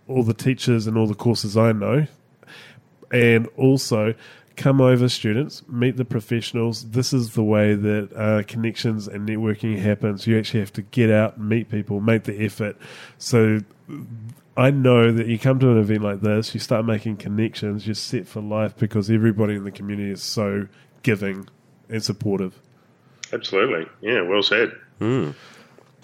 all 0.07 0.23
the 0.23 0.33
teachers 0.33 0.87
and 0.87 0.97
all 0.97 1.07
the 1.07 1.15
courses 1.15 1.57
I 1.57 1.73
know. 1.73 2.07
And 3.11 3.47
also, 3.57 4.15
come 4.57 4.81
over, 4.81 5.07
students, 5.07 5.61
meet 5.69 5.95
the 5.95 6.03
professionals. 6.03 6.89
This 6.89 7.13
is 7.13 7.33
the 7.35 7.43
way 7.43 7.75
that 7.75 8.09
uh, 8.15 8.43
connections 8.43 9.07
and 9.07 9.29
networking 9.29 9.79
happens. 9.79 10.27
You 10.27 10.37
actually 10.37 10.59
have 10.61 10.73
to 10.73 10.81
get 10.81 11.11
out, 11.11 11.39
meet 11.39 11.69
people, 11.69 12.01
make 12.01 12.23
the 12.23 12.43
effort. 12.43 12.75
So 13.19 13.61
I 14.57 14.71
know 14.71 15.11
that 15.11 15.27
you 15.27 15.37
come 15.37 15.59
to 15.59 15.69
an 15.69 15.77
event 15.77 16.01
like 16.01 16.21
this, 16.21 16.53
you 16.55 16.59
start 16.59 16.85
making 16.85 17.17
connections, 17.17 17.85
you're 17.85 17.93
set 17.93 18.27
for 18.27 18.41
life 18.41 18.75
because 18.75 19.09
everybody 19.11 19.55
in 19.55 19.63
the 19.63 19.71
community 19.71 20.09
is 20.11 20.23
so 20.23 20.67
giving 21.03 21.47
and 21.87 22.03
supportive. 22.03 22.59
Absolutely, 23.31 23.85
yeah, 24.01 24.21
well 24.21 24.41
said. 24.41 24.71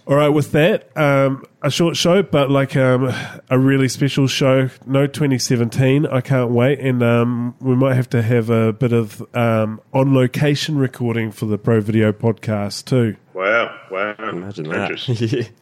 All 0.05 0.15
right, 0.15 0.29
with 0.29 0.51
that, 0.51 0.95
um, 0.97 1.45
a 1.61 1.71
short 1.71 1.95
show, 1.95 2.21
but 2.23 2.51
like 2.51 2.75
um, 2.75 3.13
a 3.49 3.57
really 3.57 3.87
special 3.87 4.27
show. 4.27 4.69
Node 4.85 5.13
2017. 5.13 6.05
I 6.05 6.19
can't 6.19 6.51
wait. 6.51 6.79
And 6.81 7.01
um, 7.01 7.55
we 7.61 7.75
might 7.75 7.95
have 7.95 8.09
to 8.09 8.21
have 8.21 8.49
a 8.49 8.73
bit 8.73 8.91
of 8.91 9.21
um, 9.33 9.79
on 9.93 10.13
location 10.13 10.77
recording 10.77 11.31
for 11.31 11.45
the 11.45 11.57
Pro 11.57 11.79
Video 11.79 12.11
podcast 12.11 12.83
too. 12.85 13.15
Wow, 13.33 13.79
wow. 13.89 14.15
Imagine 14.19 14.65
Dangerous. 14.65 15.05
that. 15.07 15.49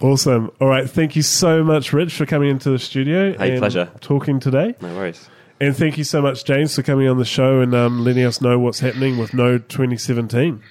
Awesome. 0.00 0.52
All 0.60 0.68
right. 0.68 0.88
Thank 0.88 1.16
you 1.16 1.22
so 1.22 1.64
much, 1.64 1.92
Rich, 1.92 2.14
for 2.14 2.24
coming 2.24 2.50
into 2.50 2.70
the 2.70 2.78
studio. 2.78 3.36
Hey, 3.36 3.50
and 3.50 3.58
pleasure. 3.58 3.90
Talking 4.00 4.38
today. 4.38 4.76
no 4.80 4.94
worries. 4.94 5.28
And 5.60 5.76
thank 5.76 5.98
you 5.98 6.04
so 6.04 6.22
much, 6.22 6.44
James, 6.44 6.76
for 6.76 6.84
coming 6.84 7.08
on 7.08 7.18
the 7.18 7.24
show 7.24 7.60
and 7.60 7.74
um, 7.74 8.04
letting 8.04 8.24
us 8.24 8.40
know 8.40 8.60
what's 8.60 8.78
happening 8.78 9.18
with 9.18 9.34
Node 9.34 9.68
2017. 9.68 10.62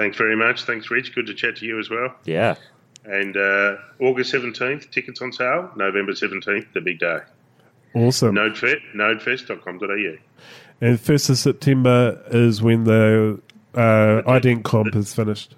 Thanks 0.00 0.16
very 0.16 0.34
much. 0.34 0.62
Thanks, 0.62 0.90
Rich. 0.90 1.14
Good 1.14 1.26
to 1.26 1.34
chat 1.34 1.56
to 1.56 1.66
you 1.66 1.78
as 1.78 1.90
well. 1.90 2.14
Yeah. 2.24 2.54
And 3.04 3.36
uh, 3.36 3.76
August 3.98 4.32
17th, 4.32 4.90
tickets 4.90 5.20
on 5.20 5.30
sale. 5.30 5.70
November 5.76 6.12
17th, 6.12 6.72
the 6.72 6.80
big 6.80 7.00
day. 7.00 7.18
Awesome. 7.92 8.34
Nodefest, 8.34 8.80
nodefest.com.au. 8.94 10.16
And 10.80 10.98
1st 10.98 11.28
of 11.28 11.36
September 11.36 12.22
is 12.30 12.62
when 12.62 12.84
the 12.84 13.42
uh, 13.74 14.22
IDENT 14.26 14.64
comp 14.64 14.96
is 14.96 15.12
finished. 15.12 15.54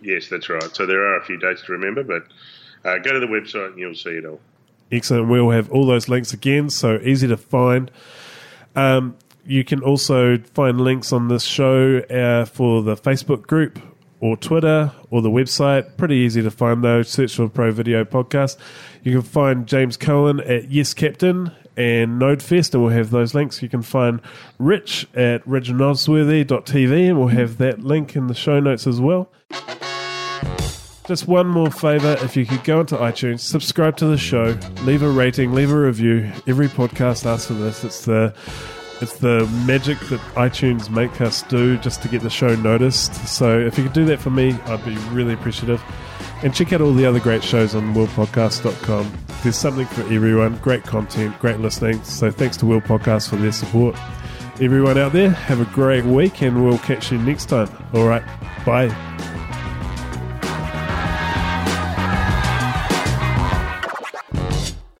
Yes, 0.00 0.30
that's 0.30 0.48
right. 0.48 0.74
So 0.74 0.86
there 0.86 1.04
are 1.04 1.18
a 1.18 1.24
few 1.26 1.36
dates 1.36 1.60
to 1.66 1.72
remember, 1.72 2.04
but 2.04 2.22
uh, 2.88 2.96
go 3.00 3.12
to 3.12 3.20
the 3.20 3.26
website 3.26 3.72
and 3.72 3.78
you'll 3.78 3.94
see 3.94 4.12
it 4.12 4.24
all. 4.24 4.40
Excellent. 4.90 5.28
We'll 5.28 5.50
have 5.50 5.70
all 5.70 5.84
those 5.84 6.08
links 6.08 6.32
again, 6.32 6.70
so 6.70 6.98
easy 7.02 7.28
to 7.28 7.36
find. 7.36 7.90
Um, 8.74 9.18
you 9.46 9.64
can 9.64 9.80
also 9.82 10.38
find 10.38 10.80
links 10.80 11.12
on 11.12 11.28
this 11.28 11.42
show 11.42 11.98
uh, 11.98 12.44
for 12.44 12.82
the 12.82 12.96
Facebook 12.96 13.42
group 13.42 13.78
or 14.20 14.36
Twitter 14.36 14.92
or 15.10 15.22
the 15.22 15.30
website. 15.30 15.96
Pretty 15.96 16.16
easy 16.16 16.42
to 16.42 16.50
find 16.50 16.82
though. 16.82 17.02
Search 17.02 17.36
for 17.36 17.48
Pro 17.48 17.70
Video 17.70 18.04
Podcast. 18.04 18.56
You 19.02 19.12
can 19.12 19.22
find 19.22 19.66
James 19.66 19.96
Cohen 19.96 20.40
at 20.40 20.70
Yes 20.70 20.94
Captain 20.94 21.52
and 21.76 22.20
NodeFest, 22.20 22.72
and 22.74 22.82
we'll 22.82 22.92
have 22.92 23.10
those 23.10 23.34
links. 23.34 23.62
You 23.62 23.68
can 23.68 23.82
find 23.82 24.20
Rich 24.58 25.08
at 25.14 25.44
reginaldsworthy.tv, 25.44 27.08
and 27.08 27.18
we'll 27.18 27.28
have 27.28 27.58
that 27.58 27.80
link 27.80 28.16
in 28.16 28.28
the 28.28 28.34
show 28.34 28.60
notes 28.60 28.86
as 28.86 29.00
well. 29.00 29.30
Just 31.06 31.28
one 31.28 31.46
more 31.46 31.70
favor 31.70 32.16
if 32.22 32.34
you 32.34 32.46
could 32.46 32.64
go 32.64 32.80
into 32.80 32.96
iTunes, 32.96 33.40
subscribe 33.40 33.94
to 33.98 34.06
the 34.06 34.16
show, 34.16 34.56
leave 34.84 35.02
a 35.02 35.08
rating, 35.10 35.52
leave 35.52 35.70
a 35.70 35.78
review. 35.78 36.32
Every 36.46 36.68
podcast 36.68 37.26
asks 37.26 37.48
for 37.48 37.52
this. 37.54 37.84
It's 37.84 38.06
the 38.06 38.32
it's 39.00 39.18
the 39.18 39.46
magic 39.66 39.98
that 40.10 40.20
iTunes 40.34 40.88
make 40.90 41.20
us 41.20 41.42
do 41.42 41.76
just 41.78 42.02
to 42.02 42.08
get 42.08 42.22
the 42.22 42.30
show 42.30 42.54
noticed. 42.54 43.14
So 43.26 43.58
if 43.58 43.76
you 43.76 43.84
could 43.84 43.92
do 43.92 44.04
that 44.06 44.20
for 44.20 44.30
me, 44.30 44.52
I'd 44.66 44.84
be 44.84 44.96
really 45.12 45.34
appreciative. 45.34 45.82
And 46.42 46.54
check 46.54 46.72
out 46.72 46.80
all 46.80 46.92
the 46.92 47.06
other 47.06 47.20
great 47.20 47.42
shows 47.42 47.74
on 47.74 47.94
willpodcast.com. 47.94 49.12
There's 49.42 49.56
something 49.56 49.86
for 49.86 50.02
everyone, 50.02 50.56
great 50.58 50.84
content, 50.84 51.38
great 51.38 51.60
listening. 51.60 52.02
So 52.04 52.30
thanks 52.30 52.56
to 52.58 52.66
Will 52.66 52.80
Podcast 52.80 53.28
for 53.28 53.36
their 53.36 53.52
support. 53.52 53.96
Everyone 54.60 54.98
out 54.98 55.12
there, 55.12 55.30
have 55.30 55.60
a 55.60 55.74
great 55.74 56.04
week 56.04 56.42
and 56.42 56.64
we'll 56.64 56.78
catch 56.78 57.10
you 57.10 57.18
next 57.18 57.46
time. 57.46 57.68
All 57.92 58.06
right, 58.06 58.24
bye. 58.64 59.33